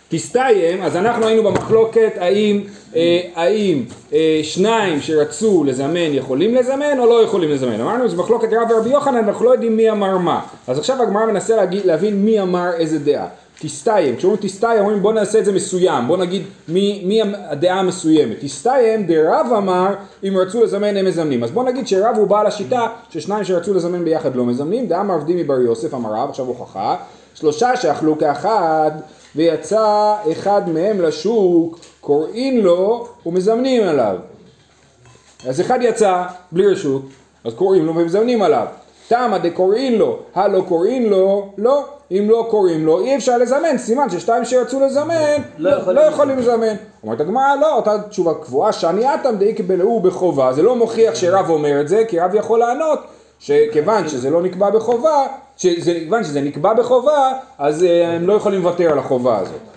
תסתיים, 0.09 0.83
אז 0.83 0.97
אנחנו 0.97 1.27
היינו 1.27 1.43
במחלוקת 1.43 2.13
האם, 2.17 2.61
אה, 2.97 3.21
האם 3.35 3.85
אה, 4.13 4.41
שניים 4.43 5.01
שרצו 5.01 5.65
לזמן 5.65 6.13
יכולים 6.13 6.55
לזמן 6.55 6.99
או 6.99 7.07
לא 7.07 7.25
יכולים 7.25 7.51
לזמן. 7.51 7.81
אמרנו 7.81 8.09
זה 8.09 8.17
מחלוקת 8.17 8.49
רב 8.53 8.71
ורבי 8.71 8.91
יוחנן 8.91 9.25
ואנחנו 9.25 9.45
לא 9.45 9.51
יודעים 9.51 9.77
מי 9.77 9.91
אמר 9.91 10.19
מה. 10.19 10.41
אז 10.67 10.79
עכשיו 10.79 11.03
הגמרא 11.03 11.27
מנסה 11.27 11.57
להגיד, 11.57 11.85
להבין 11.85 12.25
מי 12.25 12.41
אמר 12.41 12.71
איזה 12.79 12.99
דעה. 12.99 13.27
תסתיים, 13.59 14.17
כשאומרים 14.17 14.41
תסתיים 14.43 14.81
אומרים 14.81 15.03
בוא 15.03 15.13
נעשה 15.13 15.39
את 15.39 15.45
זה 15.45 15.53
מסוים, 15.53 16.07
בוא 16.07 16.17
נגיד 16.17 16.43
מי, 16.69 17.03
מי 17.05 17.23
הדעה 17.23 17.81
המסוימת. 17.81 18.37
תסתיים 18.41 19.07
דרב 19.07 19.47
אמר 19.57 19.95
אם 20.29 20.37
רצו 20.37 20.65
לזמן 20.65 20.97
הם 20.97 21.07
מזמנים. 21.07 21.45
אז 21.45 21.51
בוא 21.51 21.65
נגיד 21.65 21.87
שרב 21.87 22.17
הוא 22.17 22.27
בעל 22.27 22.47
השיטה 22.47 22.87
ששניים 23.11 23.45
שרצו 23.45 23.75
לזמן 23.75 24.05
ביחד 24.05 24.37
לא 24.37 24.45
מזמנים, 24.45 24.87
דעה 24.87 25.03
מעבדים 25.03 25.37
מבר 25.37 25.61
יוסף 25.61 25.95
אמר 25.95 26.11
רב, 26.15 26.29
עכשיו 26.29 26.47
הוכחה, 26.47 26.97
שלושה 27.35 27.77
שאכלו 27.77 28.19
כאחד 28.19 28.91
ויצא 29.37 30.15
אחד 30.33 30.69
מהם 30.69 31.01
לשוק, 31.01 31.79
קוראים 32.01 32.65
לו 32.65 33.09
ומזמנים 33.27 33.83
עליו. 33.83 34.17
אז 35.49 35.61
אחד 35.61 35.79
יצא 35.83 36.25
בלי 36.53 36.67
רשות, 36.67 37.03
אז 37.45 37.55
קוראים 37.55 37.87
לו 37.87 37.95
ומזמנים 37.97 38.43
עליו. 38.43 38.67
תמה 39.09 39.39
דקוראים 39.39 39.99
לו, 39.99 40.19
הלא 40.35 40.61
קוראים 40.69 41.11
לו, 41.11 41.49
לא. 41.59 41.85
אם 42.11 42.27
לא 42.31 42.47
קוראים 42.51 42.87
לו, 42.87 43.01
אי 43.01 43.17
אפשר 43.17 43.39
לזמן, 43.39 43.79
סימן 43.79 44.11
ששתיים 44.11 44.45
שירצו 44.45 44.81
לזמן, 44.81 45.15
לא 45.59 45.71
לא, 45.71 45.77
יכולים 45.77 45.97
לא 45.97 46.01
יכולים 46.01 46.39
לזמן. 46.39 46.75
אומרת 47.03 47.21
הגמרא, 47.21 47.57
לא, 47.61 47.77
אותה 47.77 47.99
תשובה 48.09 48.35
קבועה, 48.35 48.73
שאני 48.73 49.15
אטם 49.15 49.37
דאי 49.37 49.55
קבלעו 49.55 50.01
בחובה, 50.01 50.53
זה 50.53 50.63
לא 50.63 50.77
מוכיח 50.77 51.15
שרב 51.15 51.51
אומר 51.51 51.81
את 51.81 51.89
זה, 51.89 52.05
כי 52.09 52.21
רב 52.21 52.35
יכול 52.35 52.59
לענות, 52.59 52.99
שכיוון 53.39 54.09
שזה 54.09 54.31
לא 54.31 54.43
נקבע 54.43 54.71
בחובה, 54.71 55.27
כיוון 55.57 56.25
שזה 56.25 56.41
נקבע 56.41 56.75
בחובה, 56.75 57.33
אז 57.59 57.85
אה, 57.85 58.09
הם 58.09 58.27
לא 58.27 58.33
יכולים 58.33 58.63
לוותר 58.63 58.93
על 58.93 58.99
החובה 58.99 59.39
הזאת. 59.39 59.74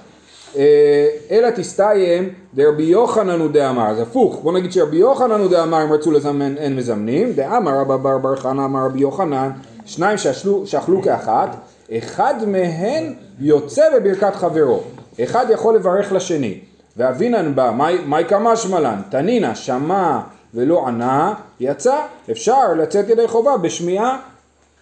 אה, 0.56 1.08
אלא 1.32 1.50
תסתיים 1.50 2.30
דרבי 2.54 2.84
יוחנן 2.84 3.40
הוא 3.40 3.52
דאמר, 3.52 3.88
אז 3.90 4.00
הפוך, 4.00 4.40
בוא 4.44 4.54
נגיד 4.54 4.72
שרבי 4.72 4.98
יוחנן 4.98 5.40
הוא 5.40 5.50
דאמר 5.52 5.84
אם 5.84 5.94
רצו 5.94 6.12
לזמן 6.12 6.58
אין 6.58 6.76
מזמנים, 6.76 7.34
דאמר 7.34 7.72
רבא 7.80 7.98
בר 7.98 8.18
בר 8.18 8.36
חנא 8.36 8.66
אמר 8.66 8.86
רבי 8.86 9.00
יוחנן, 9.00 9.50
שניים 9.86 10.18
שאכלו, 10.18 10.68
שאכלו 10.68 11.02
כאחת, 11.02 11.56
אחד 11.98 12.34
מהן 12.48 13.14
יוצא 13.40 13.84
בברכת 13.96 14.36
חברו, 14.36 14.82
אחד 15.24 15.46
יכול 15.50 15.76
לברך 15.76 16.12
לשני, 16.12 16.60
ואבינן 16.98 17.56
בא, 17.56 17.72
מאי- 17.78 18.02
מאי 18.06 18.24
קמשמע 18.24 18.80
לן, 18.80 18.96
תנינא 19.10 19.54
שמע 19.56 20.20
ולא 20.54 20.88
ענה, 20.88 21.34
יצא, 21.60 21.96
אפשר 22.32 22.74
לצאת 22.78 23.10
ידי 23.10 23.28
חובה 23.28 23.58
בשמיעה 23.58 24.20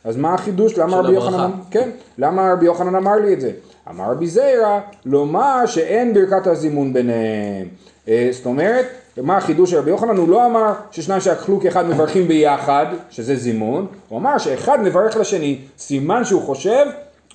אז 0.03 0.17
מה 0.17 0.33
החידוש? 0.33 0.77
למה 0.77 0.97
רבי 0.97 1.13
יוחנן. 1.13 1.51
כן, 1.71 1.89
למה 2.17 2.51
רבי 2.53 2.65
יוחנן 2.65 2.95
אמר 2.95 3.15
לי 3.15 3.33
את 3.33 3.41
זה? 3.41 3.51
אמר 3.89 4.11
רבי 4.11 4.27
זיירא, 4.27 4.79
לומר 5.05 5.65
שאין 5.65 6.13
ברכת 6.13 6.47
הזימון 6.47 6.93
ביניהם. 6.93 7.67
אה, 8.07 8.29
זאת 8.31 8.45
אומרת, 8.45 8.85
מה 9.17 9.37
החידוש 9.37 9.71
של 9.71 9.77
רבי 9.77 9.89
יוחנן? 9.89 10.17
הוא 10.17 10.29
לא 10.29 10.45
אמר 10.45 10.73
ששניים 10.91 11.21
שאכלו 11.21 11.59
כאחד 11.61 11.85
מברכים 11.85 12.27
ביחד, 12.27 12.85
שזה 13.09 13.35
זימון, 13.35 13.87
הוא 14.07 14.19
אמר 14.19 14.37
שאחד 14.37 14.81
מברך 14.83 15.17
לשני, 15.17 15.59
סימן 15.77 16.25
שהוא 16.25 16.41
חושב 16.41 16.85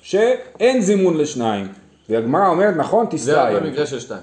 שאין 0.01 0.81
זימון 0.81 1.17
לשניים. 1.17 1.67
והגמרא 2.09 2.47
אומרת, 2.47 2.75
נכון, 2.77 3.05
זה 3.15 3.33
רק 3.33 3.47
תסתיים. 3.49 3.63
במקרה 3.63 3.85
של 3.85 3.99
שתיים. 3.99 4.21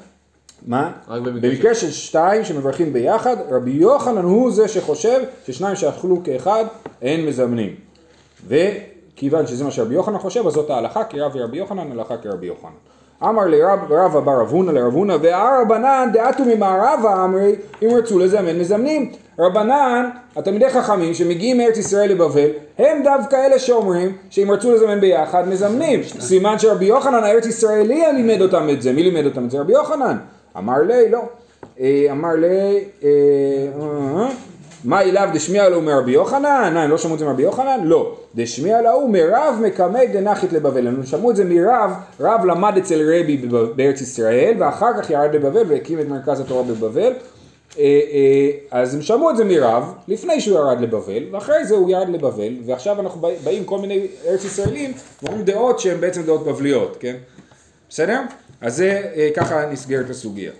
מה? 0.66 0.92
רק 1.08 1.22
במקרה 1.22 1.50
במקרה 1.50 1.74
של 1.74 1.90
שתיים 1.90 2.44
שמברכים 2.44 2.92
ביחד, 2.92 3.36
רבי 3.50 3.70
יוחנן 3.70 4.22
הוא 4.22 4.50
זה 4.50 4.68
שחושב 4.68 5.20
ששניים 5.46 5.76
שאכלו 5.76 6.20
כאחד 6.24 6.64
אין 7.02 7.26
מזמנים. 7.26 7.74
וכיוון 9.18 9.46
שזה 9.46 9.64
מה 9.64 9.70
שרבי 9.70 9.94
יוחנן 9.94 10.18
חושב, 10.18 10.46
אז 10.46 10.52
זאת 10.52 10.70
ההלכה 10.70 11.04
כרב 11.04 11.36
רבי 11.36 11.58
יוחנן, 11.58 11.92
הלכה 11.92 12.16
כרבי 12.16 12.46
יוחנן. 12.46 12.70
אמר 13.22 13.46
לרב 13.46 13.92
רבא 13.92 14.20
בר 14.20 14.40
רב 14.40 14.54
לרב 14.70 14.94
הונא 14.94 15.16
והרבנן 15.22 16.08
דעתו 16.12 16.44
ממערבה 16.44 17.24
אמרי 17.24 17.54
אם 17.82 17.88
רצו 17.96 18.18
לזמן 18.18 18.58
מזמנים. 18.58 19.12
רבנן, 19.38 20.08
התלמידי 20.36 20.70
חכמים 20.70 21.14
שמגיעים 21.14 21.58
מארץ 21.58 21.78
ישראל 21.78 22.10
לבבל, 22.10 22.48
הם 22.78 23.02
דווקא 23.02 23.36
אלה 23.46 23.58
שאומרים 23.58 24.16
שאם 24.30 24.50
רצו 24.50 24.74
לזמן 24.74 25.00
ביחד 25.00 25.48
מזמנים. 25.48 26.02
סימן 26.02 26.58
שרבי 26.58 26.84
יוחנן 26.84 27.24
הארץ 27.24 27.46
ישראלי 27.46 28.02
לימד 28.12 28.40
אותם 28.42 28.70
את 28.70 28.82
זה. 28.82 28.92
מי 28.92 29.02
לימד 29.02 29.26
אותם 29.26 29.44
את 29.44 29.50
זה? 29.50 29.60
רבי 29.60 29.72
יוחנן. 29.72 30.16
אמר 30.58 30.82
לי, 30.82 31.10
לא. 31.10 31.22
אה, 31.80 32.06
אמר 32.10 32.34
לי, 32.34 32.84
אה, 33.04 33.08
אה, 33.80 34.28
מה 34.84 35.02
אליו 35.02 35.28
דשמיע 35.32 35.68
לו 35.68 35.82
מרבי 35.82 36.12
יוחנן? 36.12 36.44
אה, 36.76 36.82
הם 36.82 36.90
לא 36.90 36.98
שמעו 36.98 37.14
את 37.14 37.18
זה 37.18 37.24
מרבי 37.24 37.42
יוחנן? 37.42 37.80
לא. 37.84 38.16
דשמיע 38.34 38.82
לו 38.82 39.08
מרב 39.08 39.60
מקמי 39.62 40.06
דנחית 40.06 40.52
לבבל. 40.52 40.86
הם 40.86 41.06
שמעו 41.06 41.30
את 41.30 41.36
זה 41.36 41.44
מרב, 41.44 41.90
רב 42.20 42.44
למד 42.44 42.76
אצל 42.78 43.00
רבי 43.02 43.36
בארץ 43.76 44.00
ישראל, 44.00 44.54
ואחר 44.58 45.02
כך 45.02 45.10
ירד 45.10 45.34
לבבל 45.34 45.62
והקים 45.68 46.00
את 46.00 46.08
מרכז 46.08 46.40
התורה 46.40 46.62
בבבל. 46.62 47.12
אה, 47.78 47.82
אה, 48.12 48.50
אז 48.70 48.94
הם 48.94 49.02
שמעו 49.02 49.30
את 49.30 49.36
זה 49.36 49.44
מרב, 49.44 49.92
לפני 50.08 50.40
שהוא 50.40 50.58
ירד 50.58 50.80
לבבל, 50.80 51.22
ואחרי 51.32 51.64
זה 51.64 51.74
הוא 51.74 51.90
ירד 51.90 52.08
לבבל, 52.08 52.52
ועכשיו 52.66 53.00
אנחנו 53.00 53.20
בא- 53.20 53.28
באים 53.44 53.64
כל 53.64 53.78
מיני 53.78 54.06
ארץ 54.26 54.44
ישראלים, 54.44 54.92
ואומרים 55.22 55.44
דעות 55.44 55.80
שהן 55.80 56.00
בעצם 56.00 56.22
דעות 56.22 56.44
בבליות, 56.44 56.96
כן? 57.00 57.16
בסדר? 57.90 58.20
אז 58.60 58.76
זה, 58.76 59.02
ככה 59.36 59.66
נסגרת 59.72 60.10
הסוגיה. 60.10 60.50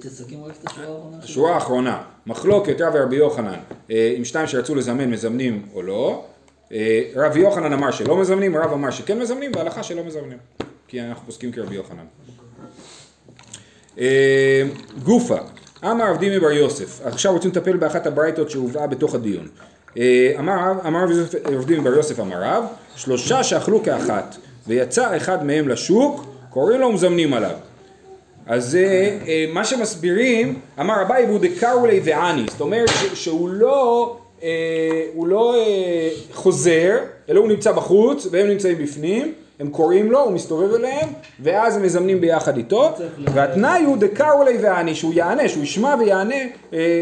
תסכם 0.00 0.44
רק 0.44 0.52
את 0.62 0.68
השורה 0.70 0.84
האחרונה. 0.86 1.16
השורה 1.22 1.54
האחרונה, 1.54 2.02
מחלוקת 2.26 2.80
רב 2.80 2.92
ורבי 2.94 3.16
יוחנן, 3.16 3.58
אה, 3.90 4.14
אם 4.18 4.24
שתיים 4.24 4.46
שרצו 4.46 4.74
לזמן 4.74 5.10
מזמנים 5.10 5.66
או 5.74 5.82
לא, 5.82 6.24
אה, 6.72 7.02
רבי 7.16 7.40
יוחנן 7.40 7.72
אמר 7.72 7.90
שלא 7.90 8.16
מזמנים, 8.16 8.56
רב 8.56 8.72
אמר 8.72 8.90
שכן 8.90 9.18
מזמנים, 9.18 9.52
והלכה 9.56 9.82
שלא 9.82 10.04
מזמנים, 10.04 10.38
כי 10.88 11.00
אנחנו 11.02 11.26
פוסקים 11.26 11.52
כרבי 11.52 11.74
יוחנן. 11.74 12.04
אה, 13.98 14.62
גופה, 15.02 15.36
אמר 15.84 16.10
רב 16.10 16.18
דימי 16.18 16.40
בר 16.40 16.50
יוסף, 16.52 17.00
עכשיו 17.06 17.32
רוצים 17.32 17.50
לטפל 17.50 17.76
באחת 17.76 18.06
הברייתות 18.06 18.50
שהובאה 18.50 18.86
בתוך 18.86 19.14
הדיון. 19.14 19.48
אמר 20.38 20.70
רב- 20.70 20.86
רב 20.86 21.10
רב 21.52 21.64
דימי 21.64 21.80
בר 21.80 21.94
יוסף 21.94 22.20
אמר 22.20 22.42
רב, 22.42 22.64
שלושה 22.96 23.44
שאכלו 23.44 23.82
כאחת, 23.82 24.36
ויצא 24.66 25.16
אחד 25.16 25.44
מהם 25.46 25.68
לשוק, 25.68 26.24
קוראים 26.50 26.80
לו 26.80 26.86
ומזמנים 26.86 27.34
עליו. 27.34 27.56
אז 28.46 28.76
אה, 28.76 29.44
מה 29.52 29.64
שמסבירים, 29.64 30.60
אמר 30.80 31.02
אביי 31.02 31.24
והוא 31.26 31.38
דקרולי 31.38 32.00
ועני, 32.04 32.46
זאת 32.50 32.60
אומרת 32.60 32.90
שהוא 33.14 33.48
לא, 33.48 34.16
אה, 34.42 34.48
הוא 35.14 35.26
לא 35.26 35.54
אה, 35.56 36.10
חוזר, 36.32 36.98
אלא 37.28 37.40
הוא 37.40 37.48
נמצא 37.48 37.72
בחוץ 37.72 38.26
והם 38.30 38.46
נמצאים 38.46 38.78
בפנים, 38.78 39.34
הם 39.60 39.70
קוראים 39.70 40.12
לו, 40.12 40.20
הוא 40.20 40.32
מסתובב 40.32 40.74
אליהם, 40.74 41.08
ואז 41.42 41.76
הם 41.76 41.82
מזמנים 41.82 42.20
ביחד 42.20 42.56
איתו, 42.56 42.92
והתנאי 43.18 43.82
הוא 43.84 43.96
דקרולי 43.96 44.58
ועני, 44.60 44.94
שהוא 44.94 45.14
יענה, 45.14 45.48
שהוא 45.48 45.62
ישמע 45.62 45.94
ויענה 45.98 46.34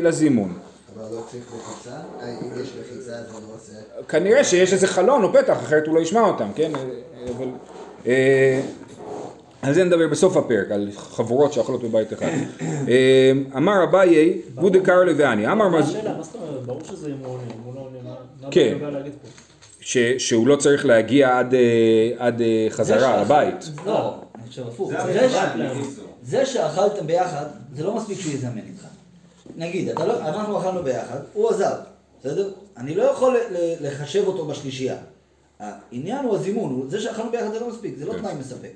לזימון. 0.02 0.52
אבל 0.96 1.04
לא 1.16 1.20
צריך 1.30 1.44
לחיצה? 1.58 1.96
אם 2.22 2.62
יש 2.62 2.68
לחיצה 2.80 3.10
אז 3.10 3.26
אני 3.30 3.52
עושה... 3.52 3.72
כנראה 4.08 4.44
שיש 4.44 4.72
איזה 4.72 4.86
חלון 4.86 5.24
או 5.24 5.32
פתח, 5.32 5.56
אחרת 5.62 5.86
הוא 5.86 5.94
לא 5.94 6.00
ישמע 6.00 6.20
אותם, 6.20 6.48
כן? 6.54 6.72
אבל... 6.74 7.48
על 9.62 9.74
זה 9.74 9.84
נדבר 9.84 10.08
בסוף 10.08 10.36
הפרק, 10.36 10.70
על 10.70 10.88
חבורות 10.96 11.52
שאוכלות 11.52 11.82
בבית 11.82 12.12
אחד. 12.12 12.26
אה, 12.88 13.32
אמר 13.56 13.84
אביי, 13.84 14.40
בודה 14.54 14.80
קרלי 14.80 15.12
ואני, 15.12 15.52
אמר 15.52 15.68
מה 15.68 15.78
מז... 15.78 15.88
השאלה? 15.88 16.16
מה 16.16 16.22
זאת 16.22 16.34
אומרת? 16.34 16.62
ברור 16.62 16.80
שזה 16.84 17.08
אם 17.08 17.24
הוא 17.24 17.38
עונה, 17.64 18.14
לא 18.42 18.48
כן. 18.50 18.76
שהוא 20.18 20.46
לא 20.46 20.56
צריך 20.56 20.86
להגיע 20.86 21.38
עד, 21.38 21.54
אה, 21.54 21.60
עד 22.18 22.40
אה, 22.40 22.66
חזרה 22.70 23.22
לבית. 23.22 23.70
לא, 23.86 24.14
אני 24.34 24.48
חושב 24.48 24.68
הפוך. 24.68 24.92
זה 25.12 25.28
זה. 25.28 26.02
זה 26.22 26.46
שאכלתם 26.46 27.06
ביחד, 27.06 27.44
זה 27.74 27.84
לא 27.84 27.96
מספיק 27.96 28.20
שהוא 28.20 28.32
יזמן 28.34 28.58
איתך. 28.58 28.84
נגיד, 29.56 29.88
לא, 29.98 30.20
אנחנו 30.28 30.58
אכלנו 30.58 30.82
ביחד, 30.82 31.18
הוא 31.32 31.50
עזב, 31.50 31.74
בסדר? 32.20 32.50
אני 32.76 32.94
לא 32.94 33.02
יכול 33.02 33.36
ל- 33.36 33.56
ל- 33.56 33.86
לחשב 33.86 34.26
אותו 34.26 34.44
בשלישייה. 34.46 34.96
העניין 35.60 36.24
הוא 36.24 36.34
הזימון, 36.34 36.86
זה 36.88 37.00
שאכלנו 37.00 37.30
ביחד 37.30 37.52
זה 37.52 37.60
לא 37.60 37.68
מספיק, 37.68 37.94
זה 37.98 38.06
לא 38.06 38.12
תנאי 38.12 38.34
מספק. 38.40 38.72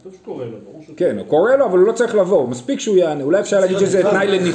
כתוב 0.00 0.12
שקורא 0.22 0.44
לו, 0.44 0.56
ברור 0.64 0.82
שהוא... 0.86 0.96
כן, 0.96 1.18
הוא 1.18 1.26
קורא 1.26 1.54
לו, 1.56 1.64
אבל 1.66 1.78
הוא 1.78 1.86
לא 1.86 1.92
צריך 1.92 2.14
לבוא, 2.14 2.48
מספיק 2.48 2.80
שהוא 2.80 2.96
יענה, 2.96 3.24
אולי 3.24 3.40
אפשר 3.40 3.60
להגיד 3.60 3.78
שזה 3.78 4.02
תנאי 4.02 4.52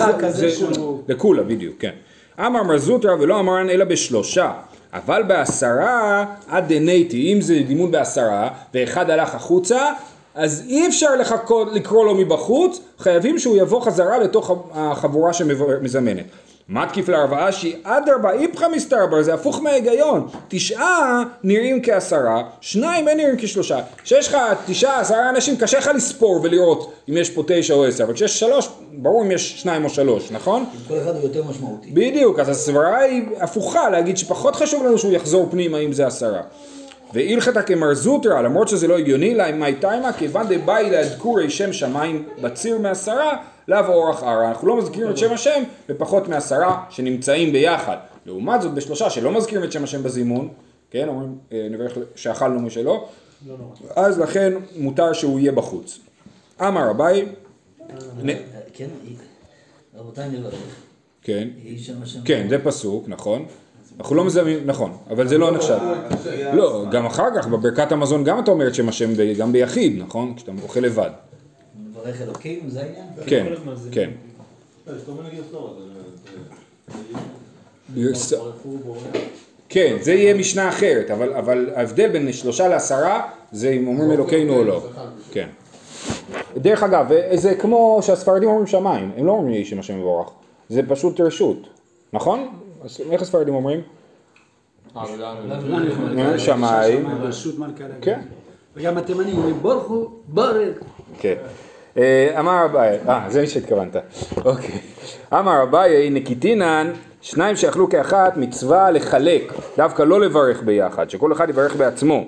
שהוא- 0.49 1.01
לכולה, 1.07 1.43
בדיוק, 1.43 1.75
כן. 1.79 1.91
אמר 2.39 2.63
מר 2.63 2.77
זוטרא 2.77 3.15
ולא 3.19 3.39
אמרן 3.39 3.69
אלא 3.69 3.85
בשלושה, 3.85 4.51
אבל 4.93 5.23
בעשרה 5.23 6.25
עד 6.47 6.73
דנייטי, 6.73 7.33
אם 7.33 7.41
זה 7.41 7.59
דימון 7.67 7.91
בעשרה, 7.91 8.49
ואחד 8.73 9.09
הלך 9.09 9.35
החוצה, 9.35 9.91
אז 10.35 10.63
אי 10.67 10.87
אפשר 10.87 11.15
לחכות, 11.15 11.67
לקרוא 11.73 12.05
לו 12.05 12.15
מבחוץ, 12.15 12.79
חייבים 12.99 13.39
שהוא 13.39 13.57
יבוא 13.57 13.81
חזרה 13.81 14.17
לתוך 14.17 14.51
החבורה 14.73 15.33
שמזמנת. 15.33 16.25
מה 16.69 16.87
תקיף 16.87 17.09
לרב 17.09 17.33
אשי? 17.33 17.75
אדרבה 17.83 18.31
איפכא 18.31 18.65
מסתרבר, 18.75 19.21
זה 19.21 19.33
הפוך 19.33 19.61
מההיגיון. 19.61 20.27
תשעה 20.47 21.23
נראים 21.43 21.81
כעשרה, 21.83 22.43
שניים 22.61 23.07
אין 23.07 23.17
נראים 23.17 23.35
כשלושה. 23.37 23.79
כשיש 24.03 24.27
לך 24.27 24.37
תשעה, 24.65 24.99
עשרה 24.99 25.29
אנשים, 25.29 25.57
קשה 25.57 25.77
לך 25.77 25.89
לספור 25.95 26.39
ולראות 26.43 26.93
אם 27.09 27.17
יש 27.17 27.29
פה 27.29 27.43
תשע 27.47 27.73
או 27.73 27.85
עשר, 27.85 28.03
אבל 28.03 28.13
כשיש 28.13 28.39
שלוש, 28.39 28.69
ברור 28.93 29.23
אם 29.23 29.31
יש 29.31 29.61
שניים 29.61 29.85
או 29.85 29.89
שלוש, 29.89 30.31
נכון? 30.31 30.65
כל 30.87 30.93
אחד 31.03 31.15
הוא 31.15 31.23
יותר 31.23 31.43
משמעותי. 31.43 31.89
בדיוק, 31.91 32.39
אז 32.39 32.49
הסברה 32.49 32.99
היא 32.99 33.23
הפוכה, 33.39 33.89
להגיד 33.89 34.17
שפחות 34.17 34.55
חשוב 34.55 34.83
לנו 34.85 34.97
שהוא 34.97 35.11
יחזור 35.11 35.47
פנימה 35.51 35.77
אם 35.77 35.93
זה 35.93 36.07
עשרה. 36.07 36.41
והלכתא 37.13 37.61
כמר 37.61 37.93
זוטרא, 37.93 38.41
למרות 38.41 38.67
שזה 38.67 38.87
לא 38.87 38.97
הגיוני, 38.97 39.35
לה 39.35 39.51
מאי 39.51 39.73
תימא, 39.73 40.11
כיוון 40.11 40.47
דבאי 40.49 40.89
להדקורי 40.89 41.49
שם 41.49 41.73
שמיים 41.73 42.23
בציר 42.41 42.77
מעשרה, 42.77 43.37
לאו 43.67 43.85
אורח 43.87 44.23
ערא. 44.23 44.47
אנחנו 44.47 44.67
לא 44.67 44.77
מזכירים 44.77 45.11
את 45.11 45.17
שם 45.17 45.33
השם 45.33 45.63
בפחות 45.89 46.27
מעשרה 46.27 46.83
שנמצאים 46.89 47.51
ביחד. 47.53 47.97
לעומת 48.25 48.61
זאת, 48.61 48.73
בשלושה 48.73 49.09
שלא 49.09 49.31
מזכירים 49.31 49.63
את 49.63 49.71
שם 49.71 49.83
השם 49.83 50.03
בזימון, 50.03 50.49
כן, 50.91 51.07
אומרים, 51.07 51.37
אה, 51.51 51.67
נברך 51.71 51.97
שאכלנו 52.15 52.59
משלו, 52.59 53.05
לא. 53.47 53.55
אז 53.95 54.19
לכן 54.19 54.53
מותר 54.77 55.13
שהוא 55.13 55.39
יהיה 55.39 55.51
בחוץ. 55.51 55.99
אמר 56.61 56.91
אביי, 56.91 57.25
נ- 58.23 58.29
אה, 58.29 58.35
כן, 58.73 58.87
רבותיי 59.95 60.29
נברך. 60.29 60.53
כן, 61.21 61.47
שם 61.77 61.93
השם. 62.03 62.19
כן, 62.25 62.45
זה 62.49 62.57
פסוק, 62.63 63.03
נכון. 63.07 63.45
אנחנו 63.99 64.15
לא 64.15 64.23
מזהים, 64.25 64.59
נכון, 64.65 64.97
אבל 65.09 65.27
זה 65.27 65.37
לא 65.37 65.51
נחשב. 65.51 65.77
לא, 66.53 66.85
גם 66.91 67.05
אחר 67.05 67.27
כך, 67.35 67.47
בברכת 67.47 67.91
המזון 67.91 68.23
גם 68.23 68.39
אתה 68.39 68.51
אומר 68.51 68.67
את 68.67 68.75
שם 68.75 68.89
השם, 68.89 69.09
גם 69.37 69.51
ביחיד, 69.51 69.97
נכון? 69.97 70.33
כשאתה 70.35 70.51
אוכל 70.63 70.79
לבד. 70.79 71.09
נברך 72.07 72.21
אלוקים, 72.21 72.69
זה 72.69 72.79
העניין? 72.81 73.05
כן, 73.27 73.45
כל 73.49 73.53
הזמן 73.53 73.75
זה- 73.75 73.89
כן. 73.91 74.09
כן, 79.69 79.95
זה 80.01 80.13
יהיה 80.13 80.33
משנה 80.33 80.69
אחרת, 80.69 81.11
אבל, 81.11 81.33
אבל 81.33 81.69
ההבדל 81.75 82.09
בין 82.09 82.33
שלושה 82.33 82.67
לעשרה 82.67 83.21
זה 83.51 83.69
אם 83.69 83.87
אומרים 83.87 84.11
אלוקינו 84.11 84.53
או 84.55 84.63
לא. 84.63 84.83
כן. 85.31 85.47
דרך 86.57 86.83
אגב, 86.83 87.05
זה 87.35 87.55
כמו 87.55 87.99
שהספרדים 88.01 88.49
אומרים 88.49 88.67
שמיים, 88.67 89.11
הם 89.17 89.25
לא 89.25 89.31
אומרים 89.31 89.53
יהי 89.53 89.65
שם 89.65 89.79
השם 89.79 89.99
יבורך, 89.99 90.29
זה 90.69 90.81
פשוט 90.87 91.21
רשות, 91.21 91.57
נכון? 92.13 92.47
איך 93.11 93.21
הספרדים 93.21 93.55
אומרים? 93.55 93.81
אה, 94.97 95.03
ולנו- 95.13 96.19
אה, 96.21 96.39
שמיים. 96.39 97.07
רשות 97.21 97.59
מלכה. 97.59 97.83
כן. 98.01 98.19
וגם 98.75 98.97
התימנים 98.97 99.37
אומרים 99.37 99.55
בורכו, 99.61 100.09
בורק. 100.27 100.79
כן. 101.19 101.35
אה, 101.97 102.39
אמר 102.39 102.65
אביי, 102.65 102.97
אה, 103.09 103.25
זה 103.27 103.41
מה 103.41 103.47
שהתכוונת, 103.47 103.95
אוקיי. 104.45 104.79
אמר 105.33 105.63
אביי, 105.63 106.09
נקיטינן, 106.09 106.91
שניים 107.21 107.55
שאכלו 107.55 107.89
כאחת, 107.89 108.37
מצווה 108.37 108.91
לחלק, 108.91 109.53
דווקא 109.77 110.03
לא 110.03 110.21
לברך 110.21 110.63
ביחד, 110.63 111.09
שכל 111.09 111.33
אחד 111.33 111.49
יברך 111.49 111.75
בעצמו. 111.75 112.25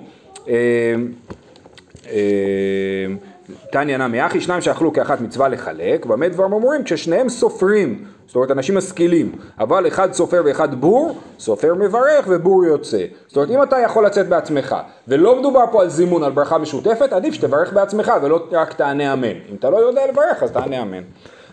תניא 3.72 3.96
נמי 3.96 4.26
אחי, 4.26 4.40
שניים 4.40 4.60
שאכלו 4.60 4.92
כאחת 4.92 5.20
מצווה 5.20 5.48
לחלק, 5.48 6.06
במה 6.06 6.28
דברים 6.28 6.52
אמורים? 6.52 6.84
כששניהם 6.84 7.28
סופרים, 7.28 8.04
זאת 8.26 8.36
אומרת 8.36 8.50
אנשים 8.50 8.76
משכילים, 8.76 9.32
אבל 9.58 9.88
אחד 9.88 10.12
סופר 10.12 10.42
ואחד 10.44 10.80
בור, 10.80 11.18
סופר 11.38 11.74
מברך 11.74 12.24
ובור 12.28 12.64
יוצא. 12.64 13.04
זאת 13.26 13.36
אומרת 13.36 13.50
אם 13.50 13.62
אתה 13.62 13.78
יכול 13.78 14.06
לצאת 14.06 14.28
בעצמך, 14.28 14.76
ולא 15.08 15.40
מדובר 15.40 15.64
פה 15.72 15.82
על 15.82 15.88
זימון, 15.88 16.22
על 16.22 16.32
ברכה 16.32 16.58
משותפת, 16.58 17.12
עדיף 17.12 17.34
שתברך 17.34 17.72
בעצמך 17.72 18.12
ולא 18.22 18.48
רק 18.52 18.72
תענה 18.72 19.12
אמן. 19.12 19.36
אם 19.50 19.56
אתה 19.58 19.70
לא 19.70 19.76
יודע 19.76 20.06
לברך 20.06 20.42
אז 20.42 20.50
תענה 20.50 20.82
אמן. 20.82 21.02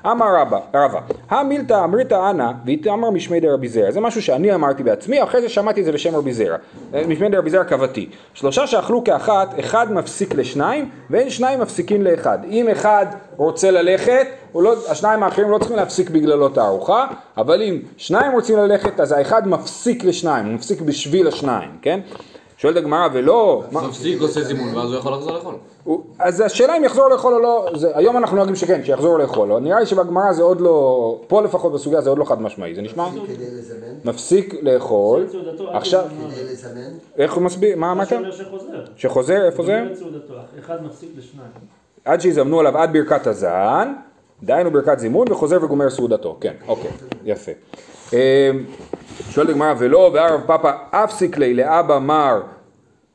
אמר 0.05 0.25
רבא, 0.73 0.99
המילתא 1.29 1.83
אמריתא 1.83 2.29
אנא 2.29 2.51
ואיתמר 2.65 3.09
משמי 3.09 3.39
דרבי 3.39 3.67
זרע. 3.67 3.91
זה 3.91 3.99
משהו 3.99 4.21
שאני 4.21 4.55
אמרתי 4.55 4.83
בעצמי, 4.83 5.23
אחרי 5.23 5.41
זה 5.41 5.49
שמעתי 5.49 5.79
את 5.79 5.85
זה 5.85 5.91
בשם 5.91 6.15
רבי 6.15 6.33
זרע. 6.33 6.55
אה, 6.93 7.07
משמי 7.07 7.29
דרבי 7.29 7.49
זרע 7.49 7.63
קבתי. 7.63 8.09
שלושה 8.33 8.67
שאכלו 8.67 9.03
כאחת, 9.03 9.59
אחד 9.59 9.91
מפסיק 9.91 10.35
לשניים, 10.35 10.89
ואין 11.09 11.29
שניים 11.29 11.61
מפסיקים 11.61 12.03
לאחד. 12.03 12.39
אם 12.49 12.69
אחד 12.69 13.05
רוצה 13.37 13.71
ללכת, 13.71 14.27
לא, 14.55 14.75
השניים 14.89 15.23
האחרים 15.23 15.49
לא 15.49 15.57
צריכים 15.57 15.77
להפסיק 15.77 16.09
בגללו 16.09 16.47
את 16.47 16.57
אבל 17.37 17.61
אם 17.61 17.79
שניים 17.97 18.31
רוצים 18.31 18.57
ללכת, 18.57 18.99
אז 18.99 19.11
האחד 19.11 19.47
מפסיק 19.47 20.03
לשניים, 20.03 20.45
הוא 20.45 20.53
מפסיק 20.53 20.81
בשביל 20.81 21.27
השניים, 21.27 21.69
כן? 21.81 21.99
שואלת 22.57 22.77
הגמרא, 22.77 23.07
ולא... 23.13 23.63
מפסיק 23.71 24.21
עושה 24.21 24.41
זימון 24.41 24.75
ואז 24.75 24.91
הוא 24.91 24.99
יכול 24.99 25.13
לחזור 25.13 25.33
לאכול. 25.33 25.55
הוא- 25.87 26.01
אז 26.19 26.41
השאלה 26.41 26.77
אם 26.77 26.83
יחזור 26.83 27.09
לאכול 27.09 27.33
או 27.33 27.39
לא, 27.39 27.67
זה, 27.75 27.91
היום 27.97 28.17
אנחנו 28.17 28.37
נוהגים 28.37 28.55
שכן, 28.55 28.83
שיחזור 28.83 29.17
לאכול, 29.19 29.51
אבל 29.51 29.61
נראה 29.61 29.79
לי 29.79 29.85
שבגמרא 29.85 30.33
זה 30.33 30.43
עוד 30.43 30.61
לא, 30.61 31.19
פה 31.27 31.41
לפחות 31.41 31.73
בסוגיה 31.73 32.01
זה 32.01 32.09
עוד 32.09 32.17
לא 32.19 32.25
חד 32.25 32.41
משמעי, 32.41 32.75
זה 32.75 32.81
נשמע? 32.81 33.09
כדי 33.27 33.45
לזמן, 33.57 33.77
מפסיק 34.05 34.55
לאכול, 34.61 35.25
עכשיו, 35.73 36.05
לזמנו. 36.05 36.29
כדי 36.31 36.43
לזמן, 36.43 36.81
איך 37.17 37.33
הוא 37.33 37.43
מסביר, 37.43 37.77
מה 37.77 37.91
אמרת? 37.91 38.07
שחוזר. 38.07 38.83
שחוזר, 38.95 39.45
איפה 39.45 39.63
זה? 39.63 39.83
אחד 40.59 40.83
מפסיק 40.83 41.09
לשניים. 41.17 41.47
עד 42.05 42.21
שיזמנו 42.21 42.59
עליו 42.59 42.77
עד 42.77 42.93
ברכת 42.93 43.27
הזן, 43.27 43.93
דהיינו 44.43 44.71
ברכת 44.71 44.99
זימון, 44.99 45.27
וחוזר 45.31 45.63
וגומר 45.63 45.89
סעודתו, 45.89 46.37
כן, 46.41 46.53
אוקיי, 46.67 46.91
יפה. 47.25 47.51
אמ, 48.13 48.17
שואלת 49.29 49.49
הגמרא, 49.49 49.73
ולא 49.77 50.11
וערב 50.13 50.41
פאפא 50.45 50.71
אפסיק 50.91 51.37
לי 51.37 51.53
לאבא 51.53 51.99
מר, 51.99 52.41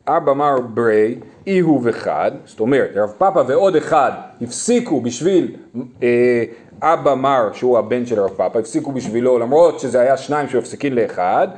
אבא 0.07 0.33
מר 0.33 0.61
ברי, 0.61 1.15
אי 1.47 1.59
הוא 1.59 1.81
וחד, 1.85 2.31
זאת 2.45 2.61
אומרת, 2.61 2.91
רב 2.97 3.13
פאפא 3.19 3.43
ועוד 3.47 3.77
אחד 3.77 4.11
הפסיקו 4.43 5.01
בשביל 5.01 5.57
אה, 6.03 6.45
אבא 6.83 7.15
מר, 7.15 7.51
שהוא 7.53 7.79
הבן 7.79 8.07
של 8.07 8.21
רב 8.21 8.31
פאפא, 8.31 8.59
הפסיקו 8.59 8.93
בשבילו, 8.93 9.39
למרות 9.39 9.81
שזה 9.81 10.01
היה 10.01 10.17
שניים 10.17 10.49
שמפסיקים 10.49 10.93
לאחד, 10.93 11.49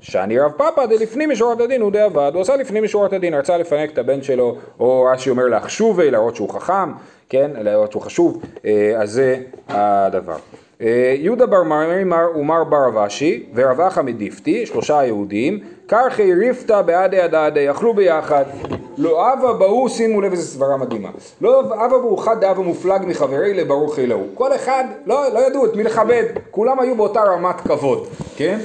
שאני 0.00 0.38
רב 0.38 0.52
פאפא 0.56 0.86
דלפנים 0.86 1.30
משורת 1.30 1.60
הדין 1.60 1.80
הוא 1.80 1.92
דאבד, 1.92 2.30
הוא 2.34 2.42
עשה 2.42 2.56
לפנים 2.56 2.84
משורת 2.84 3.12
הדין, 3.12 3.34
רצה 3.34 3.58
לפנק 3.58 3.92
את 3.92 3.98
הבן 3.98 4.22
שלו, 4.22 4.56
או 4.80 5.08
רש"י 5.12 5.30
אומר 5.30 5.46
להחשובי, 5.46 6.10
להראות 6.10 6.36
שהוא 6.36 6.50
חכם, 6.50 6.92
כן, 7.28 7.50
להראות 7.54 7.92
שהוא 7.92 8.02
חשוב, 8.02 8.42
אה, 8.64 8.92
אז 8.96 9.10
זה 9.10 9.36
הדבר. 9.68 10.36
אה, 10.80 11.14
יהודה 11.18 11.46
בר 11.46 11.62
מרימר 11.62 12.26
ומר 12.36 12.64
בר 12.64 12.88
אבשי 12.88 13.46
ורב 13.54 13.80
אחא 13.80 14.00
מדיפתי, 14.00 14.66
שלושה 14.66 15.04
יהודים, 15.04 15.60
קרחי 15.86 16.34
ריפתא 16.34 16.82
בעדי 16.82 17.20
הדעדי, 17.20 17.70
אכלו 17.70 17.94
ביחד. 17.94 18.44
לא 18.98 19.32
אבה 19.32 19.52
באו, 19.52 19.88
שימו 19.88 20.20
לב 20.20 20.32
איזה 20.32 20.46
סברה 20.46 20.76
מדהימה. 20.76 21.10
לא 21.40 21.60
אבה 21.60 21.98
באו 21.98 22.16
חד 22.16 22.40
דאבה 22.40 22.62
מופלג 22.62 23.02
מחברי 23.06 23.54
לברוך 23.54 23.98
אלוהו. 23.98 24.24
כל 24.34 24.54
אחד, 24.54 24.84
לא, 25.06 25.32
לא 25.32 25.46
ידעו 25.46 25.66
את 25.66 25.76
מי 25.76 25.82
לכבד, 25.82 26.24
כולם 26.50 26.80
היו 26.80 26.96
באותה 26.96 27.22
רמת 27.22 27.60
כבוד, 27.60 28.06
כן? 28.36 28.58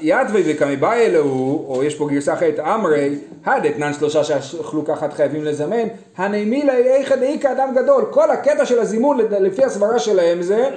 יתווי 0.00 0.42
וקמיבאי 0.46 1.06
אלוהו, 1.06 1.66
או 1.68 1.84
יש 1.84 1.94
פה 1.94 2.08
גרסה 2.10 2.34
אחרת, 2.34 2.58
אמרי, 2.58 3.14
הדתנן 3.44 3.92
שלושה 3.92 4.24
שאכלו 4.24 4.84
כחת 4.84 5.12
חייבים 5.12 5.44
לזמן, 5.44 5.88
הנעימי 6.16 6.64
לאיכא 6.64 7.16
דאיכא 7.16 7.52
אדם 7.52 7.74
גדול. 7.74 8.04
כל 8.10 8.30
הקטע 8.30 8.66
של 8.66 8.78
הזימון 8.78 9.18
לפי 9.40 9.64
הסברה 9.64 9.98
שלהם 9.98 10.42
זה. 10.42 10.70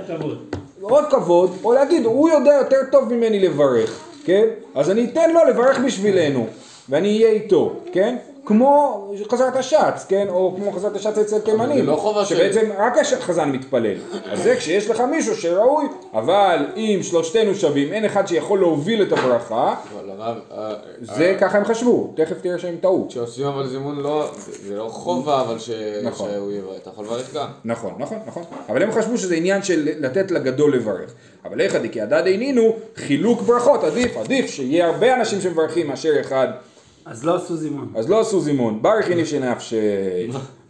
עוד 0.82 1.06
כבוד, 1.10 1.52
או 1.64 1.74
להגיד, 1.74 2.06
הוא 2.06 2.30
יודע 2.30 2.54
יותר 2.54 2.78
טוב 2.92 3.14
ממני 3.14 3.40
לברך, 3.40 4.09
כן? 4.30 4.46
אז 4.76 4.90
אני 4.90 5.06
אתן 5.06 5.34
לו 5.34 5.46
לברך 5.46 5.80
בשבילנו, 5.80 6.48
ואני 6.90 7.16
אהיה 7.18 7.30
איתו, 7.30 7.76
כן? 7.94 8.16
כמו 8.50 9.06
חזרת 9.32 9.56
השץ, 9.56 10.06
כן? 10.08 10.26
או 10.30 10.54
כמו 10.56 10.72
חזרת 10.72 10.96
השץ 10.96 11.18
אצל 11.18 11.40
תימנים, 11.40 11.86
זה 11.86 11.92
לא 11.92 11.96
חובה 11.96 12.26
של- 12.26 12.36
שבעצם 12.36 12.70
רק 12.78 12.94
החזן 12.98 13.52
מתפלל. 13.52 13.96
אז 14.32 14.44
זה 14.44 14.56
כשיש 14.56 14.90
לך 14.90 15.02
מישהו 15.12 15.36
שראוי, 15.36 15.86
אבל 16.14 16.66
אם 16.76 17.00
שלושתנו 17.04 17.56
שווים, 17.56 17.94
אין 17.94 18.06
אחד 18.06 18.28
שיכול 18.28 18.60
להוביל 18.60 19.02
את 19.02 19.12
הברכה, 19.12 19.76
אה, 20.52 20.74
זה 21.02 21.38
ככה 21.40 21.58
הם 21.58 21.66
חשבו, 21.66 22.14
תכף 22.16 22.42
תראה 22.42 22.60
שהם 22.60 22.76
טעו. 22.82 23.06
כשעושים 23.10 23.46
אבל 23.48 23.68
זימון 23.68 24.00
לא, 24.00 24.30
זה 24.68 24.76
לא 24.76 24.88
חובה 24.92 25.42
אבל 25.42 25.60
ש- 25.60 25.70
נכון. 26.04 26.30
שהוא 26.34 26.52
יברך, 26.52 26.78
אתה 26.82 26.90
יכול 26.90 27.06
לברך 27.06 27.34
גם. 27.36 27.48
נכון, 27.66 27.94
נכון, 28.00 28.18
נכון. 28.28 28.44
אבל 28.70 28.84
הם 28.84 28.92
חשבו 28.92 29.18
שזה 29.18 29.36
עניין 29.36 29.64
של 29.64 29.90
לתת 30.00 30.32
לגדול 30.32 30.76
לברך. 30.76 31.12
אבל 31.46 31.62
איך 31.62 31.76
עדי 31.76 31.90
כי 31.90 32.02
הדד 32.02 32.24
אינינו, 32.26 32.74
חילוק 32.96 33.42
ברכות, 33.42 33.84
עדיף, 33.84 34.18
עדיף 34.18 34.52
שיהיה 34.52 34.86
הרבה 34.88 35.16
אנשים 35.16 35.42
שמברכים 35.42 35.88
מאשר 35.88 36.20
אחד. 36.22 36.48
אז 37.10 37.26
לא 37.26 37.36
עשו 37.36 37.56
זימון. 37.56 37.92
אז 37.96 38.10
לא 38.10 38.20
עשו 38.20 38.42
זימון, 38.42 38.82
ברכי 38.82 39.16
נפשי 39.16 39.40
נפשי. 39.40 39.78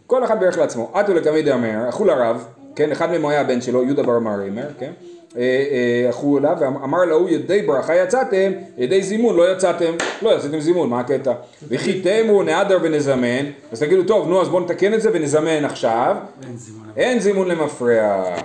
כל 0.06 0.24
אחד 0.24 0.40
בירך 0.40 0.58
לעצמו. 0.58 0.90
עטו 0.94 1.14
לקמי 1.14 1.42
דאמר, 1.42 1.88
אכלו 1.88 2.06
לרב, 2.06 2.44
כן, 2.76 2.92
אחד 2.92 3.10
מהם 3.10 3.26
היה 3.26 3.40
הבן 3.40 3.60
שלו, 3.60 3.84
יהודה 3.84 4.02
בר 4.02 4.18
מרימר, 4.18 4.66
כן. 4.78 4.92
אה, 5.36 5.42
אה, 5.42 6.10
אכלו 6.10 6.38
אליו 6.38 6.56
ואמר 6.60 7.04
להוא 7.04 7.28
ידי 7.28 7.62
ברכה 7.62 7.96
יצאתם, 7.96 8.52
ידי 8.78 9.02
זימון 9.02 9.36
לא 9.36 9.52
יצאתם, 9.52 9.92
לא 10.22 10.30
יצאתם 10.30 10.60
זימון, 10.60 10.90
מה 10.90 11.00
הקטע? 11.00 11.32
וכי 11.68 12.00
תאמרו 12.00 12.42
נהדר 12.42 12.78
ונזמן, 12.82 13.46
אז 13.72 13.80
תגידו 13.80 14.02
טוב 14.02 14.28
נו 14.28 14.42
אז 14.42 14.48
בואו 14.48 14.62
נתקן 14.62 14.94
את 14.94 15.02
זה 15.02 15.10
ונזמן 15.12 15.64
עכשיו, 15.64 16.16
אין 16.46 16.56
זימון. 16.56 16.86
אין 16.96 17.20
זימון 17.20 17.48
למפרע, 17.48 18.36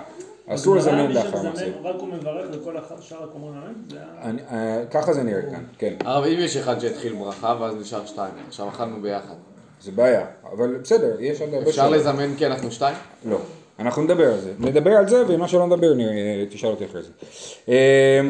אסור 0.48 0.76
לזמן 0.76 1.12
לאחר 1.12 1.42
מעשה. 1.42 1.66
רק 1.84 1.94
הוא 1.98 2.08
מברך 2.08 2.46
וכל 2.52 2.76
הח- 2.76 3.00
שאר 3.00 3.26
אומרים 3.34 3.54
אמן? 4.22 4.36
אה, 4.50 4.82
ככה 4.90 5.12
זה 5.12 5.22
נראה 5.22 5.42
כאן, 5.42 5.62
כן, 5.78 5.94
הרב, 6.04 6.24
אם 6.24 6.38
יש 6.38 6.56
אחד 6.56 6.78
שהתחיל 6.80 7.12
ברכה 7.14 7.56
ואז 7.60 7.74
נשאר 7.80 8.06
שתיים, 8.06 8.32
עכשיו 8.48 8.68
אכלנו 8.68 9.02
ביחד. 9.02 9.34
זה 9.82 9.92
בעיה, 9.92 10.26
אבל 10.52 10.74
בסדר, 10.82 11.16
יש 11.20 11.40
עוד 11.40 11.54
הרבה 11.54 11.68
אפשר. 11.70 11.90
לזמן 11.90 12.34
כי 12.38 12.46
אנחנו 12.46 12.70
שתיים? 12.70 12.96
לא, 13.24 13.38
אנחנו 13.78 14.02
נדבר 14.02 14.32
על 14.32 14.40
זה, 14.40 14.52
נדבר 14.58 14.90
על 14.90 15.08
זה 15.08 15.22
ומה 15.28 15.48
שלא 15.48 15.66
נדבר 15.66 15.92
תשאל 16.50 16.70
אותי 16.70 16.84
אחרי 16.84 17.02
זה. 17.02 17.08
אה, 17.68 18.20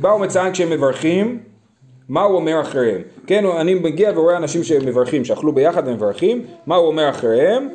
באו 0.00 0.18
מציין 0.18 0.52
כשהם 0.52 0.70
מברכים, 0.70 1.40
מה 2.08 2.22
הוא 2.22 2.36
אומר 2.36 2.60
אחריהם? 2.60 3.02
כן, 3.26 3.44
אני 3.46 3.74
מגיע 3.74 4.12
ורואה 4.14 4.36
אנשים 4.36 4.64
שמברכים, 4.64 5.24
שאכלו 5.24 5.52
ביחד 5.52 5.88
ומברכים, 5.88 6.46
מה 6.66 6.76
הוא 6.76 6.86
אומר 6.86 7.10
אחריהם? 7.10 7.68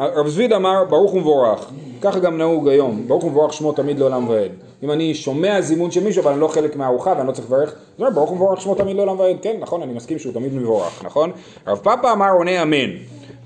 רב 0.00 0.28
זביד 0.28 0.52
אמר 0.52 0.84
ברוך 0.84 1.14
ומבורך, 1.14 1.70
ככה 2.00 2.18
גם 2.18 2.38
נהוג 2.38 2.68
היום, 2.68 3.02
ברוך 3.06 3.24
ומבורך 3.24 3.52
שמו 3.52 3.72
תמיד 3.72 3.98
לעולם 3.98 4.28
ועד. 4.28 4.50
אם 4.82 4.90
אני 4.90 5.14
שומע 5.14 5.60
זימון 5.60 5.90
של 5.90 6.04
מישהו 6.04 6.22
אבל 6.22 6.32
אני 6.32 6.40
לא 6.40 6.48
חלק 6.48 6.76
מהארוחה 6.76 7.14
ואני 7.16 7.28
לא 7.28 7.32
צריך 7.32 7.46
לברך, 7.46 7.70
זה 7.70 8.04
אומר 8.04 8.10
ברוך 8.10 8.30
ומבורך 8.30 8.60
שמו 8.60 8.74
תמיד 8.74 8.96
לעולם 8.96 9.18
ועד, 9.18 9.36
כן 9.42 9.56
נכון 9.60 9.82
אני 9.82 9.92
מסכים 9.92 10.18
שהוא 10.18 10.32
תמיד 10.32 10.54
מבורך, 10.54 11.04
נכון? 11.04 11.32
רב 11.66 11.78
פאפא 11.78 12.12
אמר 12.12 12.30
עונה 12.30 12.62
אמן, 12.62 12.90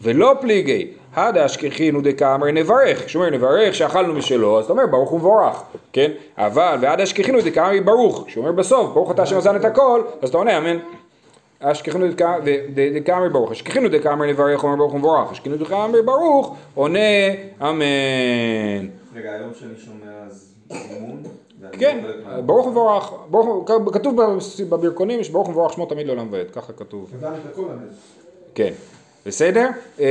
ולא 0.02 0.34
פליגי, 0.40 0.88
הדה 1.14 1.46
אשכחינו 1.46 2.00
דקאמר 2.00 2.50
נברך, 2.50 3.08
שאומר 3.08 3.30
נברך 3.30 3.74
שאכלנו 3.74 4.14
משלו, 4.14 4.58
אז 4.58 4.64
אתה 4.64 4.72
אומר 4.72 4.86
ברוך 4.86 5.12
ומבורך, 5.12 5.62
כן? 5.92 6.10
אבל 6.38 6.76
ועד 6.80 7.00
אשכחינו 7.00 7.38
דקאמר 7.40 7.82
ברוך, 7.84 8.24
שאומר 8.28 8.52
בסוף 8.52 8.94
ברוך 8.94 9.10
אתה 9.10 9.26
שמזן 9.26 9.56
את 9.56 9.64
הכל, 9.64 10.02
אז 10.22 10.28
אתה 10.28 10.38
עונה 10.38 10.58
אמן. 10.58 10.76
אשכחינו 11.72 12.06
דקאמר 12.94 13.28
ברוך, 13.28 13.50
אשכחינו 13.52 13.88
דקאמר 13.88 14.26
נברך, 14.26 14.64
אומר 14.64 14.76
ברוך 14.76 14.94
ומבורך, 14.94 15.32
אשכחינו 15.32 15.56
דקאמר 15.56 16.02
ברוך, 16.02 16.54
עונה 16.74 16.98
אמן. 17.62 18.86
רגע, 19.14 19.32
היום 19.32 19.50
שאני 19.54 19.72
שומע 19.84 20.10
אז 20.30 20.54
כן, 21.72 21.98
לא 22.04 22.36
מה- 22.36 22.40
ברוך 22.40 22.66
ומבורך, 22.66 23.12
כתוב 23.92 24.20
בברכונים, 24.68 25.20
יש 25.20 25.30
ברוך 25.30 25.48
ומבורך 25.48 25.72
שמו 25.72 25.86
תמיד 25.86 26.06
לעולם 26.06 26.28
ועד, 26.30 26.50
ככה 26.50 26.72
כתוב. 26.72 27.10
כן, 28.54 28.72
בסדר? 29.26 29.68
אמ, 29.98 30.04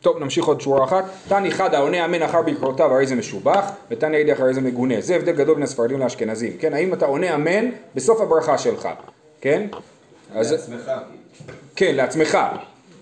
טוב, 0.00 0.18
נמשיך 0.18 0.44
עוד 0.44 0.60
שורה 0.60 0.84
אחת. 0.84 1.04
תני 1.28 1.50
חד 1.50 1.74
העונה 1.74 2.04
אמן 2.04 2.22
אחר 2.22 2.42
בקרותיו 2.42 2.92
הרי 2.94 3.06
זה 3.06 3.14
משובח, 3.14 3.70
ותני 3.90 4.16
עדי 4.16 4.32
אחרי 4.32 4.54
זה 4.54 4.60
מגונה. 4.60 4.94
זה 5.00 5.16
הבדל 5.16 5.32
גדול 5.32 5.54
בין 5.54 5.62
הספרדים 5.62 6.00
לאשכנזים. 6.00 6.52
כן, 6.58 6.74
האם 6.74 6.92
אתה 6.94 7.06
עונה 7.06 7.34
אמן 7.34 7.64
בסוף 7.94 8.20
הברכה 8.20 8.58
שלך, 8.58 8.88
כן? 9.40 9.66
אז, 10.34 10.52
לעצמך. 10.52 10.90
כן, 11.76 11.94
לעצמך, 11.94 12.38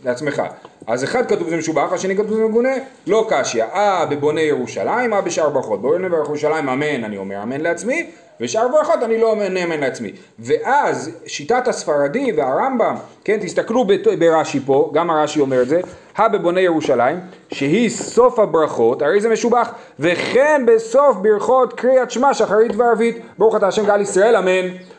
לעצמך. 0.04 0.42
אז 0.86 1.04
אחד 1.04 1.26
כתוב 1.26 1.50
זה 1.50 1.56
משובח, 1.56 1.92
השני 1.92 2.16
כתוב 2.16 2.34
זה 2.34 2.42
מגונה, 2.42 2.72
לא 3.06 3.26
קשיא. 3.28 3.64
אה 3.64 4.06
בבוני 4.06 4.40
ירושלים, 4.40 5.14
אה 5.14 5.20
בשאר 5.20 5.48
ברכות. 5.48 5.80
נברך 6.00 6.26
ירושלים 6.26 6.68
אמן, 6.68 7.04
אני 7.04 7.16
אומר 7.16 7.42
אמן 7.42 7.60
לעצמי, 7.60 8.10
ושאר 8.40 8.68
ברכות 8.68 9.02
אני 9.02 9.18
לא 9.18 9.34
נאמן 9.50 9.80
לעצמי. 9.80 10.12
ואז 10.38 11.10
שיטת 11.26 11.68
הספרדי 11.68 12.32
והרמב"ם, 12.32 12.94
כן, 13.24 13.38
תסתכלו 13.42 13.86
ברש"י 14.18 14.60
פה, 14.60 14.90
גם 14.94 15.10
הרש"י 15.10 15.40
אומר 15.40 15.62
את 15.62 15.68
זה, 15.68 15.80
הא 16.16 16.28
בבוני 16.28 16.60
ירושלים, 16.60 17.20
שהיא 17.52 17.90
סוף 17.90 18.38
הברכות, 18.38 19.02
הרי 19.02 19.20
זה 19.20 19.28
משובח, 19.28 19.72
וכן 20.00 20.62
בסוף 20.66 21.16
ברכות 21.16 21.72
קריאת 21.72 22.10
שמע 22.10 22.34
שחרית 22.34 22.72
וערבית, 22.76 23.16
ברוך 23.38 23.56
אתה 23.56 23.68
השם 23.68 23.86
גל 23.86 24.00
ישראל, 24.00 24.36
אמן. 24.36 24.91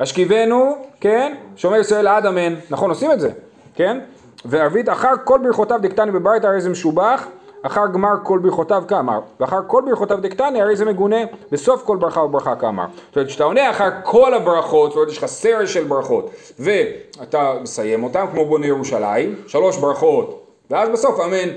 השכיבנו, 0.00 0.76
כן, 1.00 1.34
שומר 1.56 1.76
ישראל 1.76 2.08
עד 2.08 2.26
אמן, 2.26 2.54
נכון 2.70 2.90
עושים 2.90 3.12
את 3.12 3.20
זה, 3.20 3.30
כן? 3.74 3.98
וערבית 4.44 4.88
אחר 4.88 5.12
כל 5.24 5.38
ברכותיו 5.42 5.78
דקטני 5.82 6.12
בברייתא 6.12 6.46
הרי 6.46 6.60
זה 6.60 6.68
משובח, 6.68 7.26
אחר 7.62 7.86
גמר 7.86 8.14
כל 8.22 8.38
ברכותיו 8.38 8.82
כאמר, 8.88 9.20
ואחר 9.40 9.60
כל 9.66 9.82
ברכותיו 9.86 10.18
דקטני 10.20 10.62
הרי 10.62 10.76
זה 10.76 10.84
מגונה. 10.84 11.16
בסוף 11.52 11.82
כל 11.82 11.96
ברכה 11.96 12.20
וברכה 12.20 12.56
כאמר. 12.56 12.86
זאת 13.08 13.16
אומרת, 13.16 13.28
כשאתה 13.28 13.44
עונה 13.44 13.70
אחר 13.70 13.88
כל 14.02 14.34
הברכות, 14.34 14.90
זאת 14.90 14.96
אומרת, 14.96 15.10
יש 15.10 15.18
לך 15.18 15.26
סרט 15.26 15.68
של 15.68 15.84
ברכות, 15.84 16.30
ואתה 16.58 17.52
מסיים 17.62 18.04
אותם, 18.04 18.26
כמו 18.32 18.44
בונה 18.44 18.66
ירושלים, 18.66 19.34
שלוש 19.46 19.76
ברכות, 19.76 20.46
ואז 20.70 20.88
בסוף 20.88 21.20
אמן, 21.20 21.48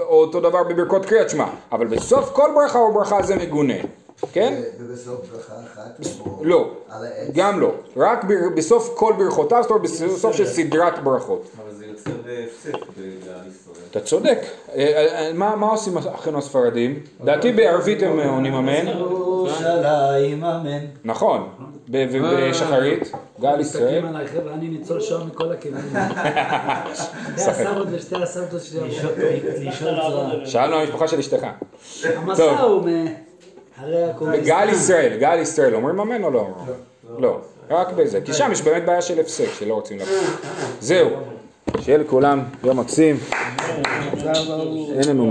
אותו 0.00 0.40
דבר 0.40 0.62
בברכות 0.62 1.06
קריאת 1.06 1.30
שמע, 1.30 1.46
אבל 1.72 1.86
בסוף 1.86 2.30
כל 2.32 2.50
ברכה 2.54 2.78
וברכה 2.78 3.22
זה 3.22 3.36
מגונה, 3.36 3.74
כן? 4.32 4.62
ובסוף 4.80 5.20
ברכה 5.32 5.52
אחת, 5.66 6.00
לא, 6.42 6.70
על. 6.90 7.02
גם 7.34 7.60
לא, 7.60 7.72
רק 7.96 8.24
ב- 8.24 8.54
בסוף 8.56 8.94
כל 8.96 9.14
ברכותיו, 9.18 9.62
זאת 9.62 9.70
אומרת 9.70 9.82
בסוף 10.14 10.36
של 10.36 10.46
סדרת 10.46 11.04
ברכות. 11.04 11.50
אבל 11.64 11.74
זה 11.74 11.86
יוצר 11.86 12.10
הפסק 12.46 12.72
בעם 12.72 12.80
ישראל. 13.48 13.76
אתה 13.90 14.00
צודק. 14.00 14.38
אה, 14.74 14.82
אה, 15.26 15.32
מה 15.34 15.56
מה 15.56 15.66
עושים 15.66 15.96
אחינו 15.98 16.38
הספרדים? 16.38 17.00
דעתי 17.24 17.52
בערבית 17.52 18.02
הם 18.02 18.20
אה, 18.20 18.28
עונים 18.28 18.54
אמן. 18.54 18.86
ירושלים, 18.86 20.44
אמן. 20.44 20.78
נכון. 21.04 21.48
ב- 21.90 22.06
ובשחרית, 22.12 23.12
גל 23.40 23.60
ישראל. 23.60 23.60
מסתכלים 23.60 24.06
עליי, 24.06 24.26
חבר'ה, 24.26 24.54
אני 24.54 24.68
ניצול 24.68 25.00
שואה 25.00 25.24
מכל 25.24 25.52
הכיוונים. 25.52 25.92
שתי 27.36 27.50
הסבות 27.50 27.86
ושתי 27.90 28.22
הסבתות 28.22 28.62
שלי. 28.62 28.90
שאלנו 30.44 30.76
המשפחה 30.76 31.08
של 31.08 31.18
אשתך. 31.18 31.46
המסע 32.04 32.60
הוא 32.60 32.82
מהרי 33.80 34.02
הקומוניסטים. 34.04 34.46
גל 34.48 34.68
ישראל, 34.68 35.16
גל 35.20 35.38
ישראל, 35.38 35.74
אומרים 35.74 36.00
אמן 36.00 36.24
או 36.24 36.30
לא 36.30 36.38
אומרים? 36.38 36.78
לא, 37.18 37.38
רק 37.70 37.92
בזה. 37.92 38.20
כי 38.20 38.32
שם 38.32 38.52
יש 38.52 38.62
באמת 38.62 38.84
בעיה 38.84 39.02
של 39.02 39.20
הפסק, 39.20 39.48
שלא 39.58 39.74
רוצים 39.74 39.98
לבוא. 39.98 40.12
זהו. 40.80 41.08
שיהיה 41.80 41.98
לכולם 41.98 42.42
יום 42.64 42.80
מקסים. 42.80 43.16
אין 44.98 45.08
לנו 45.08 45.22